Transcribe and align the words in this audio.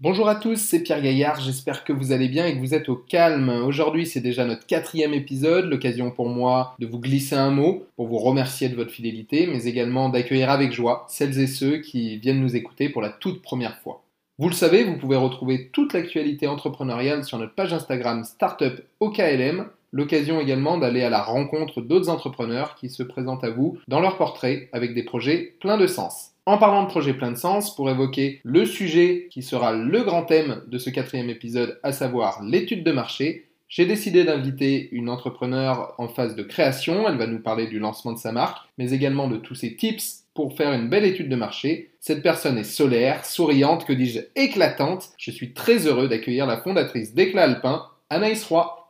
Bonjour 0.00 0.28
à 0.28 0.34
tous, 0.34 0.56
c'est 0.56 0.82
Pierre 0.82 1.00
Gaillard, 1.00 1.40
j'espère 1.40 1.84
que 1.84 1.92
vous 1.94 2.12
allez 2.12 2.28
bien 2.28 2.44
et 2.46 2.54
que 2.54 2.58
vous 2.58 2.74
êtes 2.74 2.90
au 2.90 2.96
calme. 2.96 3.48
Aujourd'hui 3.48 4.04
c'est 4.04 4.20
déjà 4.20 4.44
notre 4.44 4.66
quatrième 4.66 5.14
épisode, 5.14 5.64
l'occasion 5.64 6.10
pour 6.10 6.28
moi 6.28 6.74
de 6.78 6.86
vous 6.86 6.98
glisser 6.98 7.36
un 7.36 7.50
mot 7.50 7.86
pour 7.96 8.08
vous 8.08 8.18
remercier 8.18 8.68
de 8.68 8.76
votre 8.76 8.90
fidélité, 8.90 9.46
mais 9.46 9.64
également 9.64 10.10
d'accueillir 10.10 10.50
avec 10.50 10.72
joie 10.72 11.06
celles 11.08 11.38
et 11.38 11.46
ceux 11.46 11.78
qui 11.78 12.18
viennent 12.18 12.42
nous 12.42 12.56
écouter 12.56 12.90
pour 12.90 13.00
la 13.00 13.10
toute 13.10 13.40
première 13.40 13.78
fois. 13.78 14.02
Vous 14.38 14.48
le 14.48 14.54
savez, 14.54 14.84
vous 14.84 14.98
pouvez 14.98 15.16
retrouver 15.16 15.70
toute 15.72 15.94
l'actualité 15.94 16.46
entrepreneuriale 16.46 17.24
sur 17.24 17.38
notre 17.38 17.54
page 17.54 17.72
Instagram 17.72 18.24
Startup 18.24 18.84
OKLM, 19.00 19.68
l'occasion 19.92 20.40
également 20.40 20.78
d'aller 20.78 21.02
à 21.02 21.10
la 21.10 21.22
rencontre 21.22 21.80
d'autres 21.80 22.08
entrepreneurs 22.08 22.74
qui 22.74 22.90
se 22.90 23.02
présentent 23.02 23.44
à 23.44 23.50
vous 23.50 23.78
dans 23.88 24.00
leur 24.00 24.16
portrait 24.16 24.68
avec 24.72 24.94
des 24.94 25.04
projets 25.04 25.54
pleins 25.60 25.78
de 25.78 25.86
sens. 25.86 26.30
En 26.44 26.58
parlant 26.58 26.82
de 26.82 26.88
projet 26.88 27.14
plein 27.14 27.30
de 27.30 27.36
sens, 27.36 27.76
pour 27.76 27.88
évoquer 27.88 28.40
le 28.42 28.64
sujet 28.64 29.28
qui 29.30 29.42
sera 29.42 29.72
le 29.72 30.02
grand 30.02 30.24
thème 30.24 30.62
de 30.66 30.78
ce 30.78 30.90
quatrième 30.90 31.30
épisode, 31.30 31.78
à 31.84 31.92
savoir 31.92 32.42
l'étude 32.42 32.82
de 32.82 32.90
marché, 32.90 33.46
j'ai 33.68 33.86
décidé 33.86 34.24
d'inviter 34.24 34.90
une 34.92 35.08
entrepreneur 35.08 35.94
en 35.96 36.08
phase 36.08 36.34
de 36.34 36.42
création. 36.42 37.08
Elle 37.08 37.16
va 37.16 37.26
nous 37.26 37.40
parler 37.40 37.68
du 37.68 37.78
lancement 37.78 38.12
de 38.12 38.18
sa 38.18 38.30
marque, 38.30 38.58
mais 38.76 38.90
également 38.90 39.28
de 39.28 39.38
tous 39.38 39.54
ses 39.54 39.76
tips 39.76 40.24
pour 40.34 40.56
faire 40.56 40.72
une 40.72 40.90
belle 40.90 41.06
étude 41.06 41.30
de 41.30 41.36
marché. 41.36 41.90
Cette 41.98 42.22
personne 42.22 42.58
est 42.58 42.64
solaire, 42.64 43.24
souriante, 43.24 43.86
que 43.86 43.92
dis-je, 43.94 44.20
éclatante. 44.36 45.10
Je 45.16 45.30
suis 45.30 45.54
très 45.54 45.86
heureux 45.86 46.08
d'accueillir 46.08 46.46
la 46.46 46.58
fondatrice 46.58 47.14
d'Éclat 47.14 47.44
Alpin, 47.44 47.86
Anaïs 48.10 48.44
Roy. 48.44 48.81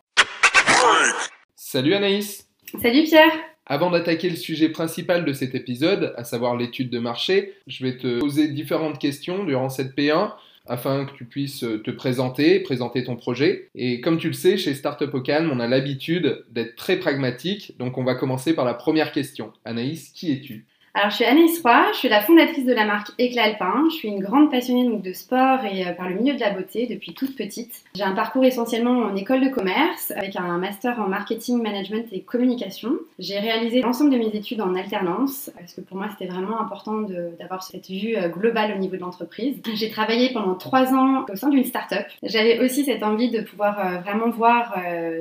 Salut 1.57 1.95
Anaïs 1.95 2.49
Salut 2.81 3.05
Pierre 3.05 3.33
avant 3.65 3.91
d'attaquer 3.91 4.29
le 4.29 4.37
sujet 4.37 4.71
principal 4.71 5.25
de 5.25 5.33
cet 5.33 5.55
épisode, 5.55 6.13
à 6.16 6.24
savoir 6.24 6.57
l'étude 6.57 6.91
de 6.91 6.99
marché, 6.99 7.55
je 7.69 7.85
vais 7.85 7.97
te 7.97 8.19
poser 8.19 8.49
différentes 8.49 8.99
questions 8.99 9.45
durant 9.45 9.69
cette 9.69 9.97
P1 9.97 10.33
afin 10.66 11.05
que 11.05 11.13
tu 11.13 11.24
puisses 11.24 11.61
te 11.61 11.91
présenter, 11.91 12.61
présenter 12.61 13.05
ton 13.05 13.16
projet. 13.16 13.69
Et 13.74 14.01
comme 14.01 14.19
tu 14.19 14.27
le 14.27 14.33
sais, 14.33 14.57
chez 14.57 14.74
Startup 14.74 15.13
au 15.15 15.21
Calme, 15.21 15.51
on 15.52 15.61
a 15.61 15.69
l'habitude 15.69 16.45
d'être 16.51 16.74
très 16.74 16.99
pragmatique, 16.99 17.77
donc 17.79 17.99
on 17.99 18.05
va 18.05 18.17
commencer 18.17 18.52
par 18.52 18.65
la 18.65 18.74
première 18.74 19.13
question. 19.13 19.52
Anaïs, 19.65 20.11
qui 20.11 20.33
es-tu? 20.33 20.67
Alors, 20.95 21.09
je 21.09 21.16
suis 21.16 21.24
Anaïs 21.24 21.62
Roy, 21.62 21.87
je 21.95 21.98
suis 22.01 22.09
la 22.10 22.21
fondatrice 22.21 22.66
de 22.66 22.73
la 22.74 22.85
marque 22.85 23.12
Éclat 23.16 23.45
Alpin. 23.45 23.85
Je 23.88 23.95
suis 23.95 24.09
une 24.09 24.21
grande 24.21 24.51
passionnée 24.51 24.87
donc, 24.87 25.01
de 25.01 25.15
sport 25.15 25.65
et 25.65 25.87
euh, 25.87 25.93
par 25.93 26.07
le 26.07 26.16
milieu 26.16 26.34
de 26.34 26.40
la 26.40 26.51
beauté 26.51 26.87
depuis 26.87 27.15
toute 27.15 27.34
petite. 27.34 27.82
J'ai 27.95 28.02
un 28.02 28.12
parcours 28.12 28.45
essentiellement 28.45 28.99
en 28.99 29.16
école 29.16 29.40
de 29.40 29.49
commerce 29.49 30.10
avec 30.10 30.37
un 30.37 30.59
master 30.59 31.01
en 31.01 31.09
marketing, 31.09 31.62
management 31.62 32.04
et 32.12 32.21
communication. 32.21 32.93
J'ai 33.18 33.38
réalisé 33.38 33.80
l'ensemble 33.80 34.10
de 34.10 34.18
mes 34.18 34.37
études 34.37 34.60
en 34.60 34.74
alternance 34.74 35.51
parce 35.59 35.73
que 35.73 35.80
pour 35.80 35.96
moi 35.96 36.09
c'était 36.10 36.30
vraiment 36.30 36.60
important 36.60 37.01
d'avoir 37.38 37.62
cette 37.62 37.88
vue 37.88 38.15
euh, 38.15 38.29
globale 38.29 38.74
au 38.77 38.79
niveau 38.79 38.96
de 38.96 39.01
l'entreprise. 39.01 39.62
J'ai 39.73 39.88
travaillé 39.88 40.30
pendant 40.34 40.56
trois 40.56 40.93
ans 40.93 41.24
au 41.32 41.37
sein 41.37 41.49
d'une 41.49 41.65
start-up. 41.65 42.04
J'avais 42.23 42.60
aussi 42.60 42.84
cette 42.84 43.02
envie 43.02 43.30
de 43.30 43.40
pouvoir 43.40 43.79
euh, 43.79 43.99
vraiment 44.01 44.29
voir 44.29 44.74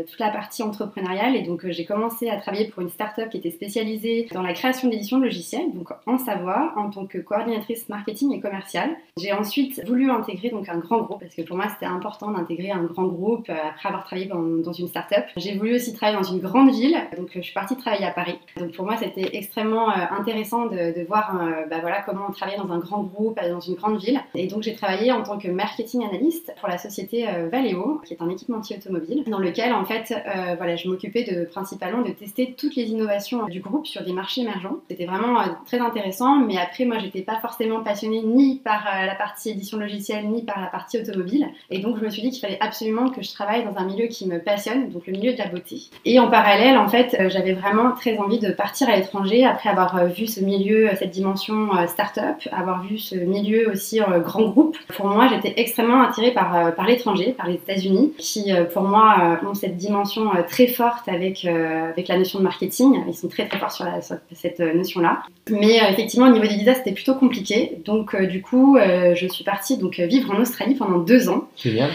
toute 0.05 0.19
la 0.19 0.31
partie 0.31 0.63
entrepreneuriale 0.63 1.37
et 1.37 1.43
donc 1.43 1.65
j'ai 1.69 1.85
commencé 1.85 2.29
à 2.29 2.35
travailler 2.35 2.67
pour 2.67 2.81
une 2.81 2.89
start-up 2.89 3.29
qui 3.29 3.37
était 3.37 3.51
spécialisée 3.51 4.27
dans 4.33 4.41
la 4.41 4.53
création 4.53 4.89
d'éditions 4.89 5.17
de 5.17 5.23
logiciels 5.23 5.60
en 6.05 6.17
Savoie, 6.17 6.73
en 6.75 6.89
tant 6.89 7.05
que 7.05 7.17
coordinatrice 7.17 7.89
marketing 7.89 8.33
et 8.33 8.39
commerciale. 8.39 8.91
J'ai 9.17 9.33
ensuite 9.33 9.81
voulu 9.87 10.09
intégrer 10.09 10.49
donc 10.49 10.69
un 10.69 10.77
grand 10.77 11.01
groupe 11.01 11.19
parce 11.19 11.35
que 11.35 11.41
pour 11.41 11.57
moi 11.57 11.67
c'était 11.69 11.85
important 11.85 12.31
d'intégrer 12.31 12.71
un 12.71 12.83
grand 12.83 13.05
groupe 13.05 13.49
euh, 13.49 13.55
après 13.69 13.89
avoir 13.89 14.03
travaillé 14.05 14.27
dans, 14.27 14.73
une 14.73 14.87
start-up. 14.87 15.25
J'ai 15.37 15.55
voulu 15.57 15.75
aussi 15.75 15.93
travailler 15.93 16.17
dans 16.17 16.23
une 16.23 16.39
grande 16.39 16.71
ville, 16.71 16.97
donc 17.17 17.31
je 17.33 17.41
suis 17.41 17.53
partie 17.53 17.75
travailler 17.75 18.05
à 18.05 18.11
Paris. 18.11 18.39
Donc 18.57 18.71
pour 18.73 18.85
moi 18.85 18.95
c'était 18.97 19.35
extrêmement 19.35 19.89
euh, 19.89 19.95
intéressant 20.17 20.67
de, 20.67 21.05
voir 21.05 21.41
euh, 21.41 21.65
bah 21.69 21.77
voilà, 21.81 22.01
comment 22.01 22.25
on 22.29 22.31
travaillait 22.31 22.57
dans 22.57 22.71
un 22.71 22.79
grand 22.79 23.03
groupe, 23.03 23.39
dans 23.41 23.59
une 23.59 23.75
grande 23.75 23.99
ville. 23.99 24.19
Et 24.35 24.47
donc 24.47 24.63
j'ai 24.63 24.73
travaillé 24.73 25.11
en 25.11 25.23
tant 25.23 25.37
que 25.37 25.49
marketing 25.49 26.05
analyste 26.05 26.53
pour 26.59 26.69
la 26.69 26.77
société 26.77 27.27
Valeo, 27.51 28.01
qui 28.05 28.13
est 28.13 28.21
un 28.21 28.29
équipementier 28.29 28.77
automobile, 28.77 29.23
dans 29.27 29.39
lequel 29.39 29.73
en 29.73 29.85
fait 29.85 30.13
voilà, 30.57 30.75
je 30.75 30.87
m'occupais 30.87 31.23
de, 31.23 31.45
principalement 31.45 32.01
de 32.01 32.11
tester 32.11 32.55
toutes 32.57 32.75
les 32.75 32.89
innovations 32.89 33.45
du 33.47 33.59
groupe 33.59 33.87
sur 33.87 34.03
des 34.03 34.13
marchés 34.13 34.41
émergents. 34.41 34.77
C'était 34.89 35.05
vraiment 35.05 35.39
très 35.65 35.79
intéressant. 35.79 36.37
Mais 36.37 36.57
après, 36.57 36.85
moi, 36.85 36.97
j'étais 36.99 37.21
pas 37.21 37.39
forcément 37.41 37.81
passionnée 37.83 38.21
ni 38.23 38.57
par 38.57 38.85
euh, 38.87 39.05
la 39.05 39.15
partie 39.15 39.51
édition 39.51 39.77
logicielle, 39.77 40.27
ni 40.27 40.43
par 40.43 40.59
la 40.59 40.67
partie 40.67 40.99
automobile. 40.99 41.47
Et 41.69 41.79
donc, 41.79 41.97
je 41.99 42.05
me 42.05 42.09
suis 42.09 42.21
dit 42.21 42.31
qu'il 42.31 42.41
fallait 42.41 42.59
absolument 42.61 43.09
que 43.09 43.21
je 43.21 43.31
travaille 43.31 43.63
dans 43.63 43.77
un 43.77 43.85
milieu 43.85 44.07
qui 44.07 44.27
me 44.27 44.39
passionne, 44.39 44.89
donc 44.89 45.07
le 45.07 45.13
milieu 45.13 45.33
de 45.33 45.37
la 45.37 45.47
beauté. 45.47 45.83
Et 46.05 46.19
en 46.19 46.29
parallèle, 46.29 46.77
en 46.77 46.87
fait, 46.87 47.15
euh, 47.19 47.29
j'avais 47.29 47.53
vraiment 47.53 47.91
très 47.91 48.17
envie 48.17 48.39
de 48.39 48.51
partir 48.51 48.89
à 48.89 48.95
l'étranger 48.95 49.45
après 49.45 49.69
avoir 49.69 49.97
euh, 49.97 50.05
vu 50.05 50.27
ce 50.27 50.39
milieu, 50.41 50.89
cette 50.97 51.11
dimension 51.11 51.69
start-up, 51.87 52.37
avoir 52.51 52.83
vu 52.83 52.97
ce 52.97 53.15
milieu 53.15 53.69
aussi 53.71 53.99
grand 54.23 54.49
groupe. 54.49 54.77
Pour 54.95 55.07
moi, 55.07 55.27
j'étais 55.27 55.53
extrêmement 55.57 56.03
attirée 56.03 56.31
par, 56.31 56.73
par 56.75 56.85
l'étranger, 56.85 57.33
par 57.37 57.47
les 57.47 57.55
États-Unis, 57.55 58.13
qui 58.17 58.51
pour 58.73 58.83
moi 58.83 59.39
ont 59.45 59.53
cette 59.53 59.77
dimension 59.77 60.31
très 60.47 60.67
forte 60.67 61.07
avec, 61.07 61.45
avec 61.45 62.07
la 62.07 62.17
notion 62.17 62.39
de 62.39 62.43
marketing. 62.43 63.03
Ils 63.07 63.13
sont 63.13 63.27
très 63.27 63.47
très 63.47 63.59
forts 63.59 63.71
sur, 63.71 63.85
cette 64.33 64.59
notion-là. 64.59 65.23
Mais 65.49 65.81
euh, 65.81 65.89
effectivement, 65.89 66.27
au 66.27 66.31
niveau 66.31 66.45
des 66.45 66.55
visas, 66.55 66.75
c'était 66.75 66.91
plutôt 66.91 67.15
compliqué. 67.15 67.81
Donc, 67.83 68.13
euh, 68.13 68.27
du 68.27 68.41
coup, 68.41 68.77
euh, 68.77 69.15
je 69.15 69.27
suis 69.27 69.43
partie 69.43 69.77
donc, 69.77 69.99
vivre 69.99 70.31
en 70.31 70.39
Australie 70.39 70.75
pendant 70.75 70.99
deux 70.99 71.29
ans. 71.29 71.49
Génial. 71.57 71.89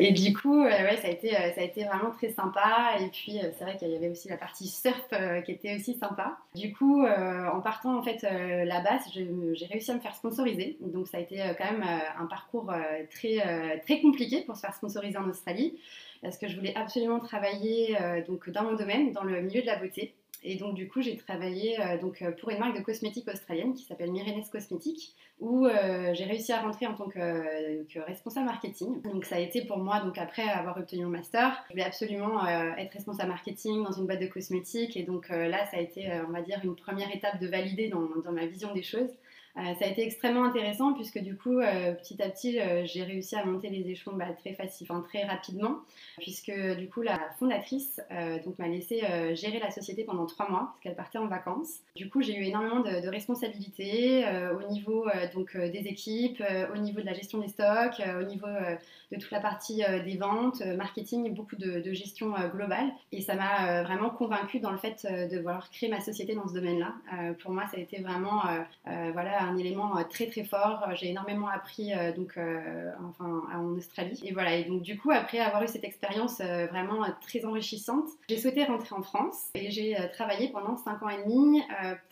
et 0.00 0.12
du 0.12 0.32
coup, 0.32 0.62
ouais, 0.62 0.96
ça, 1.00 1.08
a 1.08 1.10
été, 1.10 1.30
ça 1.30 1.60
a 1.60 1.62
été 1.62 1.84
vraiment 1.84 2.10
très 2.10 2.30
sympa. 2.30 2.92
Et 3.00 3.08
puis, 3.08 3.38
c'est 3.58 3.64
vrai 3.64 3.76
qu'il 3.76 3.88
y 3.88 3.96
avait 3.96 4.08
aussi 4.08 4.28
la 4.28 4.36
partie 4.36 4.68
surf 4.68 5.08
qui 5.44 5.52
était 5.52 5.76
aussi 5.76 5.94
sympa. 5.94 6.36
Du 6.54 6.72
coup, 6.72 7.04
en 7.04 7.60
partant 7.60 7.98
en 7.98 8.02
fait 8.02 8.22
là-bas, 8.22 8.98
j'ai 9.14 9.66
réussi 9.66 9.90
à 9.90 9.94
me 9.94 10.00
faire 10.00 10.14
sponsoriser. 10.14 10.76
Donc, 10.80 11.08
ça 11.08 11.18
a 11.18 11.20
été 11.20 11.36
quand 11.58 11.70
même 11.72 11.84
un 12.18 12.26
parcours 12.26 12.72
très, 13.10 13.80
très 13.84 14.00
compliqué 14.00 14.42
pour 14.42 14.56
se 14.56 14.60
faire 14.60 14.74
sponsoriser 14.74 15.18
en 15.18 15.28
Australie. 15.28 15.74
Parce 16.22 16.38
que 16.38 16.46
je 16.46 16.56
voulais 16.56 16.74
absolument 16.76 17.18
travailler 17.18 17.96
donc, 18.28 18.48
dans 18.50 18.62
mon 18.62 18.74
domaine, 18.74 19.12
dans 19.12 19.24
le 19.24 19.40
milieu 19.42 19.60
de 19.60 19.66
la 19.66 19.76
beauté. 19.76 20.14
Et 20.44 20.56
donc, 20.56 20.74
du 20.74 20.88
coup, 20.88 21.00
j'ai 21.02 21.16
travaillé 21.16 21.80
euh, 21.80 21.96
euh, 22.22 22.32
pour 22.32 22.50
une 22.50 22.58
marque 22.58 22.76
de 22.76 22.82
cosmétiques 22.82 23.28
australienne 23.28 23.74
qui 23.74 23.84
s'appelle 23.84 24.10
Mirenes 24.10 24.42
Cosmetics, 24.50 25.14
où 25.38 25.66
euh, 25.66 26.12
j'ai 26.14 26.24
réussi 26.24 26.52
à 26.52 26.60
rentrer 26.60 26.86
en 26.86 26.94
tant 26.94 27.08
que, 27.08 28.00
responsable 28.00 28.46
marketing. 28.46 29.02
Donc, 29.02 29.24
ça 29.24 29.36
a 29.36 29.38
été 29.38 29.64
pour 29.64 29.78
moi, 29.78 30.00
donc 30.00 30.18
après 30.18 30.48
avoir 30.48 30.76
obtenu 30.78 31.04
mon 31.04 31.10
master, 31.10 31.62
je 31.68 31.74
voulais 31.74 31.84
absolument 31.84 32.46
être 32.46 32.92
responsable 32.92 33.30
marketing 33.30 33.84
dans 33.84 33.92
une 33.92 34.06
boîte 34.06 34.20
de 34.20 34.26
cosmétiques. 34.26 34.96
Et 34.96 35.04
donc, 35.04 35.28
là, 35.28 35.64
ça 35.66 35.76
a 35.76 35.80
été, 35.80 36.10
on 36.26 36.32
va 36.32 36.42
dire, 36.42 36.60
une 36.64 36.74
première 36.74 37.14
étape 37.14 37.40
de 37.40 37.46
valider 37.46 37.88
dans 37.88 38.32
ma 38.32 38.46
vision 38.46 38.72
des 38.72 38.82
choses. 38.82 39.10
Euh, 39.58 39.74
ça 39.78 39.84
a 39.84 39.88
été 39.88 40.02
extrêmement 40.02 40.44
intéressant 40.44 40.94
puisque 40.94 41.18
du 41.18 41.36
coup, 41.36 41.58
euh, 41.58 41.92
petit 41.92 42.22
à 42.22 42.30
petit, 42.30 42.58
euh, 42.58 42.86
j'ai 42.86 43.02
réussi 43.02 43.36
à 43.36 43.44
monter 43.44 43.68
les 43.68 43.90
échelons 43.90 44.16
bah, 44.16 44.32
très 44.38 44.54
facile, 44.54 44.88
très 45.04 45.24
rapidement, 45.24 45.80
puisque 46.18 46.52
du 46.78 46.88
coup, 46.88 47.02
la 47.02 47.18
fondatrice 47.38 48.00
donc 48.44 48.58
m'a 48.58 48.68
laissé 48.68 49.00
gérer 49.34 49.58
la 49.58 49.70
société 49.70 50.04
pendant 50.04 50.26
trois 50.26 50.48
mois 50.48 50.60
parce 50.60 50.80
qu'elle 50.80 50.94
partait 50.94 51.18
en 51.18 51.26
vacances. 51.26 51.80
Du 51.96 52.08
coup, 52.08 52.22
j'ai 52.22 52.36
eu 52.36 52.44
énormément 52.44 52.80
de, 52.80 53.08
responsabilités 53.08 54.24
au 54.56 54.70
niveau 54.70 55.06
donc 55.34 55.56
des 55.56 55.86
équipes, 55.86 56.42
au 56.74 56.78
niveau 56.78 57.00
de 57.00 57.06
la 57.06 57.14
gestion 57.14 57.38
des 57.38 57.48
stocks, 57.48 58.02
au 58.20 58.24
niveau 58.24 58.46
de 58.46 59.16
toute 59.16 59.30
la 59.30 59.40
partie 59.40 59.82
des 60.04 60.16
ventes, 60.16 60.62
marketing 60.76 61.26
et 61.26 61.30
beaucoup 61.30 61.56
de, 61.56 61.92
gestion 61.92 62.34
globale. 62.54 62.92
Et 63.12 63.20
ça 63.20 63.34
m'a 63.34 63.82
vraiment 63.82 64.10
convaincue 64.10 64.60
dans 64.60 64.70
le 64.70 64.78
fait 64.78 65.06
de 65.06 65.36
vouloir 65.38 65.70
créer 65.70 65.90
ma 65.90 66.00
société 66.00 66.34
dans 66.34 66.48
ce 66.48 66.54
domaine-là. 66.54 66.94
pour 67.40 67.52
moi, 67.52 67.64
ça 67.70 67.76
a 67.76 67.80
été 67.80 68.00
vraiment 68.00 68.42
voilà 68.84 69.41
un 69.42 69.56
élément 69.56 69.96
euh, 69.96 70.02
très 70.08 70.26
très 70.26 70.44
fort. 70.44 70.84
J'ai 70.94 71.10
énormément 71.10 71.48
appris 71.48 71.92
euh, 71.92 72.12
donc 72.12 72.36
euh, 72.36 72.90
en 73.20 73.76
Australie. 73.76 74.20
Et 74.24 74.32
voilà. 74.32 74.56
Et 74.56 74.64
donc 74.64 74.82
du 74.82 74.98
coup 74.98 75.10
après 75.10 75.38
avoir 75.38 75.62
eu 75.62 75.68
cette 75.68 75.84
expérience 75.84 76.40
vraiment 76.40 77.04
très 77.20 77.44
enrichissante, 77.44 78.08
j'ai 78.28 78.38
souhaité 78.38 78.64
rentrer 78.64 78.94
en 78.94 79.02
France 79.02 79.48
et 79.54 79.70
j'ai 79.70 79.96
travaillé 80.12 80.48
pendant 80.48 80.76
5 80.76 81.02
ans 81.02 81.08
et 81.08 81.24
demi 81.24 81.62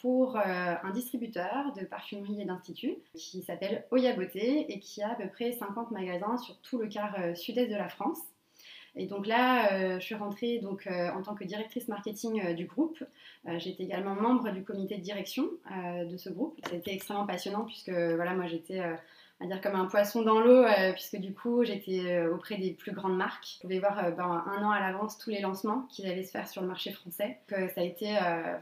pour 0.01 0.37
un 0.37 0.91
distributeur 0.91 1.73
de 1.79 1.85
parfumerie 1.85 2.43
et 2.43 2.45
d'institut 2.45 2.95
qui 3.15 3.43
s'appelle 3.43 3.85
Oya 3.91 4.15
Beauté 4.15 4.73
et 4.73 4.79
qui 4.79 5.03
a 5.03 5.13
à 5.13 5.15
peu 5.15 5.29
près 5.29 5.53
50 5.53 5.91
magasins 5.91 6.37
sur 6.39 6.57
tout 6.59 6.79
le 6.79 6.89
quart 6.89 7.17
sud-est 7.35 7.69
de 7.69 7.77
la 7.77 7.89
France. 7.89 8.21
Et 8.97 9.07
donc 9.07 9.27
là, 9.27 9.73
euh, 9.73 10.01
je 10.01 10.05
suis 10.05 10.15
rentrée 10.15 10.59
donc, 10.59 10.87
euh, 10.87 11.11
en 11.11 11.23
tant 11.23 11.35
que 11.35 11.45
directrice 11.45 11.89
marketing 11.89 12.43
euh, 12.45 12.55
du 12.55 12.67
groupe. 12.67 13.03
j'étais 13.59 13.85
également 13.85 14.15
membre 14.15 14.51
du 14.51 14.65
comité 14.65 14.97
de 14.97 15.03
direction 15.03 15.45
de 16.09 16.17
ce 16.17 16.29
groupe. 16.29 16.59
C'était 16.71 16.95
extrêmement 16.95 17.27
passionnant 17.27 17.65
puisque 17.65 17.91
voilà, 17.91 18.35
moi 18.35 18.47
j'étais 18.47 18.81
à 18.81 19.47
dire 19.47 19.61
comme 19.63 19.75
un 19.75 19.87
poisson 19.87 20.23
dans 20.23 20.41
l'eau, 20.41 20.65
puisque 20.93 21.17
du 21.17 21.33
coup 21.33 21.65
j'étais 21.65 22.27
auprès 22.27 22.59
des 22.59 22.73
plus 22.73 22.93
grandes 22.93 23.17
marques. 23.17 23.47
Je 23.55 23.61
pouvais 23.61 23.79
voir 23.79 24.13
ben, 24.15 24.45
un 24.47 24.63
an 24.63 24.71
à 24.71 24.81
l'avance 24.81 25.17
tous 25.19 25.31
les 25.31 25.41
lancements 25.41 25.87
qui 25.91 26.07
allaient 26.07 26.23
se 26.23 26.33
faire 26.33 26.49
sur 26.49 26.61
le 26.61 26.69
marché 26.69 26.93
français. 26.93 27.39
ça 27.49 27.81
a 27.81 27.83
été 27.83 28.13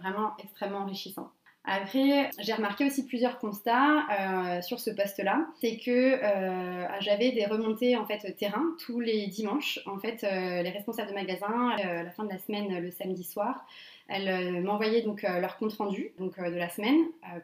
vraiment 0.01 0.35
extrêmement 0.39 0.79
enrichissant. 0.79 1.33
Après, 1.71 2.31
j'ai 2.39 2.55
remarqué 2.55 2.87
aussi 2.87 3.05
plusieurs 3.05 3.39
constats 3.39 4.07
euh, 4.09 4.63
sur 4.63 4.81
ce 4.81 4.89
poste-là. 4.89 5.47
C'est 5.61 5.77
que 5.77 5.91
euh, 5.91 6.87
j'avais 7.01 7.31
des 7.31 7.45
remontées 7.45 7.95
en 7.95 8.07
fait 8.07 8.35
terrain 8.39 8.65
tous 8.79 9.01
les 9.01 9.27
dimanches. 9.27 9.79
En 9.85 9.99
fait, 9.99 10.25
euh, 10.25 10.63
les 10.63 10.71
responsables 10.71 11.11
de 11.11 11.15
magasin, 11.15 11.77
à 11.77 12.05
la 12.05 12.11
fin 12.11 12.25
de 12.25 12.31
la 12.31 12.39
semaine, 12.39 12.81
le 12.81 12.91
samedi 12.91 13.23
soir, 13.23 13.67
elles 14.09 14.63
m'envoyaient 14.63 15.03
donc 15.03 15.21
leur 15.21 15.59
compte 15.59 15.75
rendu 15.75 16.13
donc 16.19 16.41
de 16.41 16.57
la 16.57 16.71
semaine 16.71 16.97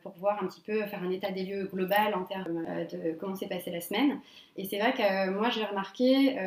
pour 0.03 0.13
voir 0.13 0.43
un 0.43 0.47
petit 0.47 0.63
peu 0.63 0.83
faire 0.87 1.03
un 1.03 1.11
état 1.11 1.31
des 1.31 1.43
lieux 1.43 1.69
global 1.71 2.15
en 2.15 2.25
termes 2.25 2.65
de 2.91 3.13
comment 3.21 3.35
s'est 3.35 3.49
passée 3.49 3.71
la 3.71 3.83
semaine. 3.83 4.19
Et 4.57 4.65
c'est 4.65 4.79
vrai 4.79 4.95
que 4.95 5.29
moi 5.29 5.51
j'ai 5.51 5.63
remarqué 5.63 6.39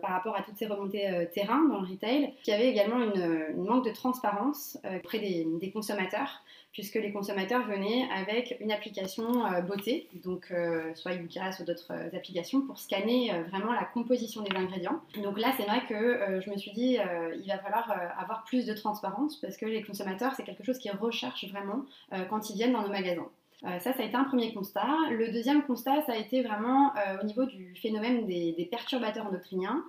par 0.00 0.12
rapport 0.12 0.34
à 0.34 0.40
toutes 0.40 0.56
ces 0.56 0.64
remontées 0.64 1.28
terrain 1.34 1.62
dans 1.68 1.82
le 1.82 1.88
retail 1.88 2.32
qu'il 2.42 2.54
y 2.54 2.56
avait 2.56 2.70
également 2.70 3.02
une, 3.02 3.62
manque 3.62 3.84
de 3.84 3.92
transparence 3.92 4.78
auprès 4.96 5.18
des 5.18 5.70
consommateurs 5.74 6.42
puisque 6.76 6.96
les 6.96 7.10
consommateurs 7.10 7.66
venaient 7.66 8.06
avec 8.14 8.58
une 8.60 8.70
application 8.70 9.46
euh, 9.46 9.62
beauté, 9.62 10.08
donc 10.22 10.48
euh, 10.50 10.94
soit 10.94 11.14
Yuka, 11.14 11.50
soit 11.50 11.64
d'autres 11.64 11.90
euh, 11.90 12.14
applications, 12.14 12.60
pour 12.60 12.78
scanner 12.78 13.32
vraiment 13.48 13.72
la 13.72 13.84
composition 13.84 14.42
des 14.42 14.54
ingrédients. 14.54 15.00
Donc 15.22 15.38
là, 15.38 15.54
c'est 15.56 15.62
vrai 15.62 15.80
que 15.88 16.42
je 16.44 16.50
me 16.50 16.58
suis 16.58 16.72
dit, 16.72 16.98
il 17.42 17.46
va 17.48 17.58
falloir 17.58 17.90
avoir 18.18 18.44
plus 18.44 18.66
de 18.66 18.74
transparence, 18.74 19.36
parce 19.36 19.56
que 19.56 19.64
les 19.64 19.82
consommateurs, 19.82 20.34
c'est 20.36 20.42
quelque 20.42 20.64
chose 20.64 20.78
qu'ils 20.78 20.92
recherchent 20.92 21.48
vraiment 21.48 21.86
quand 22.28 22.50
ils 22.50 22.56
viennent 22.56 22.72
dans 22.72 22.82
nos 22.82 22.90
magasins. 22.90 23.28
ça, 23.62 23.80
ça 23.80 23.94
a 23.98 24.02
été 24.02 24.14
un 24.14 24.24
premier 24.24 24.52
constat. 24.52 24.86
Le 25.10 25.32
deuxième 25.32 25.62
constat, 25.62 26.02
ça 26.02 26.12
a 26.12 26.16
été 26.16 26.42
vraiment 26.42 26.92
au 27.22 27.24
niveau 27.24 27.46
du 27.46 27.74
phénomène 27.74 28.26
des 28.26 28.68
perturbateurs 28.70 29.26
endocriniens. 29.26 29.82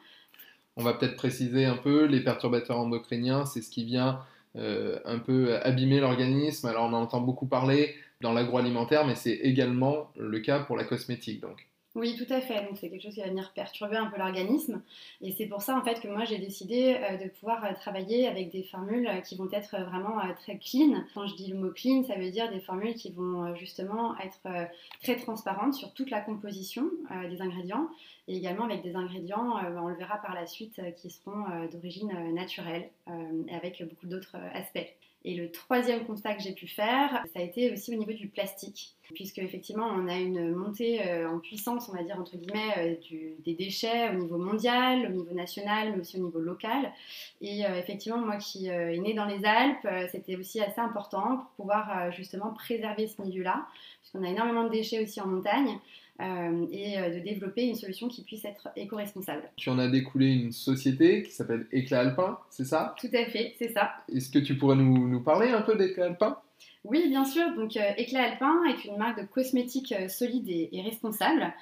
On 0.78 0.83
va 0.83 0.94
peut-être 0.94 1.16
préciser 1.16 1.66
un 1.66 1.78
peu, 1.78 2.06
les 2.06 2.22
perturbateurs 2.22 2.80
endocriniens, 2.80 3.45
c'est 3.45 3.62
ce 3.62 3.69
qui 3.69 3.83
vient 3.83 4.22
euh, 4.57 5.00
un 5.06 5.19
peu 5.19 5.57
abîmer 5.63 6.00
l'organisme. 6.00 6.68
Alors 6.68 6.86
on 6.86 6.94
en 6.94 7.01
entend 7.04 7.21
beaucoup 7.21 7.48
parler 7.48 7.95
dans 8.21 8.33
l'agroalimentaire, 8.33 9.06
mais 9.06 9.15
c'est 9.15 9.36
également 9.36 10.12
le 10.18 10.39
cas 10.39 10.59
pour 10.59 10.77
la 10.77 10.83
cosmétique. 10.83 11.42
Donc. 11.42 11.68
Oui, 11.98 12.16
tout 12.16 12.32
à 12.32 12.40
fait. 12.40 12.64
Donc 12.64 12.78
c'est 12.78 12.90
quelque 12.90 13.02
chose 13.02 13.16
qui 13.16 13.20
va 13.22 13.28
venir 13.28 13.52
perturber 13.54 13.98
un 13.98 14.06
peu 14.06 14.18
l'organisme. 14.18 14.82
Et 15.22 15.32
c'est 15.32 15.48
pour 15.48 15.62
ça 15.62 15.78
en 15.78 15.84
fait 15.84 16.00
que 16.00 16.08
moi 16.08 16.24
j'ai 16.24 16.38
décidé 16.38 16.96
euh, 16.96 17.18
de 17.18 17.30
pouvoir 17.30 17.66
euh, 17.66 17.74
travailler 17.74 18.28
avec 18.28 18.52
des 18.52 18.64
formules 18.64 19.10
qui 19.28 19.36
vont 19.36 19.50
être 19.52 19.76
vraiment 19.84 20.20
très 20.36 20.58
clean. 20.58 21.04
Quand 21.14 21.28
je 21.28 21.36
dis 21.36 21.48
le 21.48 21.58
mot 21.58 21.72
clean, 21.72 22.04
ça 22.04 22.16
veut 22.16 22.32
dire 22.32 22.50
des 22.50 22.62
formules 22.62 22.96
qui 22.96 23.12
vont 23.12 23.54
justement 23.56 24.18
être 24.20 24.70
très 25.02 25.18
transparentes 25.18 25.74
sur 25.74 25.94
toute 25.94 26.10
la 26.10 26.22
composition 26.22 26.86
des 27.30 27.42
ingrédients 27.42 27.90
et 28.28 28.36
également 28.36 28.66
avec 28.66 28.84
des 28.84 28.96
ingrédients, 28.96 29.58
euh, 29.58 29.78
on 29.78 29.88
le 29.88 29.96
verra 29.96 30.18
par 30.18 30.34
la 30.34 30.46
suite, 30.46 30.80
euh, 30.80 30.92
qui 30.92 31.10
seront 31.10 31.46
euh, 31.50 31.68
d'origine 31.68 32.34
naturelle, 32.34 32.90
avec 33.50 33.82
beaucoup 33.88 34.08
d'autres 34.08 34.36
aspects. 34.54 34.86
Et 35.25 35.36
le 35.36 35.52
troisième 35.52 36.06
constat 36.06 36.36
que 36.36 36.42
j'ai 36.42 36.54
pu 36.54 36.68
faire, 36.68 37.24
ça 37.34 37.40
a 37.40 37.42
été 37.42 37.72
aussi 37.74 37.94
au 37.94 38.00
niveau 38.00 38.14
du 38.14 38.30
plastique, 38.30 38.96
puisque 39.14 39.40
effectivement 39.40 39.88
on 39.88 40.08
a 40.08 40.16
une 40.16 40.56
montée 40.56 41.02
en 41.25 41.40
puissance, 41.40 41.90
on 41.90 41.94
va 41.98 42.04
dire 42.04 42.18
entre 42.18 42.38
guillemets, 42.38 43.00
des 43.44 43.54
déchets 43.54 44.10
au 44.12 44.14
niveau 44.14 44.38
mondial, 44.38 45.08
au 45.08 45.10
niveau 45.10 45.34
national, 45.34 45.92
mais 45.92 46.00
aussi 46.00 46.18
au 46.18 46.24
niveau 46.24 46.40
local. 46.40 46.94
Et 47.42 47.62
effectivement, 47.62 48.19
moi 48.19 48.38
qui 48.38 48.68
est 48.68 48.98
née 49.00 49.14
dans 49.16 49.25
les 49.25 49.44
Alpes, 49.44 49.88
c'était 50.12 50.38
aussi 50.38 50.62
assez 50.62 50.80
important 50.80 51.38
pour 51.38 51.50
pouvoir 51.58 52.12
justement 52.14 52.54
préserver 52.54 53.08
ce 53.08 53.22
milieu-là, 53.22 53.68
puisqu'on 54.02 54.24
a 54.24 54.30
énormément 54.30 54.64
de 54.64 54.69
déchets 54.69 55.04
aussi 55.04 55.19
en 55.19 55.28
montagne. 55.28 55.78
Euh, 56.19 56.66
et 56.72 56.98
euh, 56.98 57.14
de 57.14 57.19
développer 57.19 57.68
une 57.68 57.75
solution 57.75 58.08
qui 58.08 58.24
puisse 58.24 58.44
être 58.44 58.69
éco-responsable. 58.75 59.44
Tu 59.56 59.69
en 59.69 59.78
as 59.78 59.88
découlé 59.88 60.34
une 60.34 60.52
société 60.52 61.22
qui 61.22 61.31
s'appelle 61.31 61.68
Éclat 61.72 62.00
Alpin, 62.00 62.40
c'est 62.50 62.66
ça? 62.66 62.96
Tout 63.00 63.10
à 63.14 63.25
fait, 63.25 63.54
c'est 63.60 63.69
ça. 63.69 63.92
Est-ce 64.12 64.31
que 64.31 64.40
tu 64.40 64.58
pourrais 64.58 64.75
nous, 64.75 65.08
nous 65.08 65.22
parler 65.22 65.50
un 65.50 65.62
peu 65.62 65.75
d'Éclat 65.75 66.06
Alpin? 66.06 66.38
Oui, 66.86 67.08
bien 67.10 67.24
sûr. 67.24 67.54
Donc, 67.56 67.78
euh, 67.78 67.92
Éclat 67.98 68.31
Alpin 68.31 68.64
est 68.68 68.86
une 68.86 68.98
marque 68.98 69.22
de 69.22 69.28
cosmétiques 69.28 69.94
solide 70.10 70.50
et, 70.50 70.81
responsable 70.81 71.54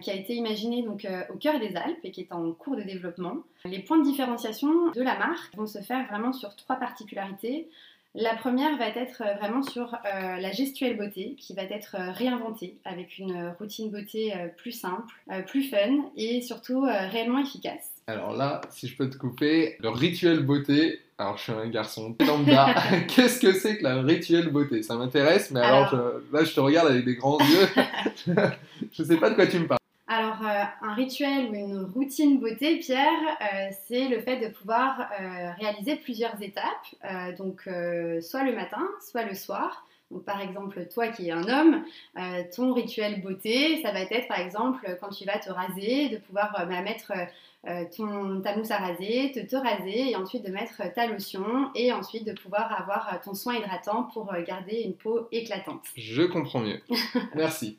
qui 0.00 0.10
a 0.10 0.14
été 0.14 0.34
imaginée 0.34 0.82
donc, 0.82 1.06
au 1.28 1.36
cœur 1.36 1.58
des 1.58 1.74
Alpes 1.74 1.98
et 2.04 2.12
qui 2.12 2.20
est 2.20 2.32
en 2.32 2.52
cours 2.52 2.76
de 2.76 2.82
développement. 2.82 3.38
Les 3.64 3.80
points 3.80 3.98
de 3.98 4.04
différenciation 4.04 4.90
de 4.92 5.02
la 5.02 5.18
marque 5.18 5.56
vont 5.56 5.66
se 5.66 5.80
faire 5.80 6.06
vraiment 6.06 6.32
sur 6.32 6.54
trois 6.54 6.76
particularités. 6.76 7.68
La 8.14 8.34
première 8.34 8.76
va 8.76 8.88
être 8.88 9.22
euh, 9.22 9.34
vraiment 9.38 9.62
sur 9.62 9.94
euh, 9.94 10.36
la 10.36 10.52
gestuelle 10.52 10.98
beauté 10.98 11.34
qui 11.38 11.54
va 11.54 11.62
être 11.62 11.96
euh, 11.98 12.12
réinventée 12.12 12.76
avec 12.84 13.18
une 13.18 13.54
routine 13.58 13.90
beauté 13.90 14.34
plus 14.58 14.72
simple, 14.72 15.14
plus 15.46 15.64
fun 15.70 16.10
et 16.16 16.42
surtout 16.42 16.82
réellement 16.82 17.38
efficace. 17.38 17.90
Alors 18.06 18.36
là, 18.36 18.60
si 18.70 18.88
je 18.88 18.96
peux 18.96 19.08
te 19.08 19.16
couper, 19.16 19.76
le 19.80 19.88
rituel 19.88 20.40
beauté, 20.40 21.00
alors 21.18 21.38
je 21.38 21.44
suis 21.44 21.52
un 21.52 21.68
garçon 21.68 22.14
lambda, 22.26 22.74
qu'est-ce 23.08 23.40
que 23.40 23.52
c'est 23.52 23.78
que 23.78 23.84
la 23.84 24.02
rituel 24.02 24.50
beauté? 24.50 24.82
Ça 24.82 24.96
m'intéresse, 24.96 25.50
mais 25.50 25.60
alors, 25.60 25.94
là 26.32 26.44
je 26.44 26.52
te 26.52 26.60
regarde 26.60 26.88
avec 26.88 27.04
des 27.04 27.16
grands 27.16 27.38
yeux, 27.38 27.68
je 28.92 29.02
ne 29.02 29.08
sais 29.08 29.16
pas 29.16 29.30
de 29.30 29.34
quoi 29.34 29.46
tu 29.46 29.58
me 29.58 29.66
parles. 29.66 29.81
Alors, 30.14 30.42
euh, 30.42 30.64
un 30.82 30.92
rituel 30.92 31.48
ou 31.48 31.54
une 31.54 31.84
routine 31.84 32.38
beauté, 32.38 32.78
Pierre, 32.80 33.08
euh, 33.40 33.70
c'est 33.86 34.08
le 34.08 34.20
fait 34.20 34.46
de 34.46 34.52
pouvoir 34.52 35.08
euh, 35.18 35.52
réaliser 35.58 35.96
plusieurs 35.96 36.42
étapes, 36.42 37.38
donc 37.38 37.62
soit 38.20 38.44
le 38.44 38.54
matin, 38.54 38.86
soit 39.00 39.24
le 39.24 39.34
soir. 39.34 39.86
Donc, 40.10 40.24
par 40.26 40.42
exemple, 40.42 40.86
toi 40.92 41.08
qui 41.08 41.28
es 41.28 41.30
un 41.30 41.48
homme, 41.48 41.84
ton 42.54 42.74
rituel 42.74 43.22
beauté, 43.22 43.80
ça 43.80 43.92
va 43.92 44.00
être 44.02 44.28
par 44.28 44.38
exemple 44.38 44.98
quand 45.00 45.08
tu 45.08 45.24
vas 45.24 45.38
te 45.38 45.50
raser, 45.50 46.10
de 46.10 46.18
pouvoir 46.18 46.66
bah, 46.68 46.82
mettre 46.82 47.12
ton, 47.96 48.42
ta 48.42 48.54
mousse 48.54 48.70
à 48.70 48.76
raser, 48.76 49.32
te, 49.34 49.40
te 49.40 49.56
raser 49.56 50.10
et 50.10 50.16
ensuite 50.16 50.44
de 50.44 50.52
mettre 50.52 50.82
ta 50.94 51.06
lotion 51.06 51.70
et 51.74 51.90
ensuite 51.92 52.26
de 52.26 52.32
pouvoir 52.32 52.78
avoir 52.78 53.18
ton 53.24 53.32
soin 53.32 53.54
hydratant 53.54 54.02
pour 54.12 54.30
garder 54.46 54.82
une 54.82 54.94
peau 54.94 55.28
éclatante. 55.32 55.84
Je 55.96 56.24
comprends 56.24 56.60
mieux. 56.60 56.82
Merci. 57.34 57.78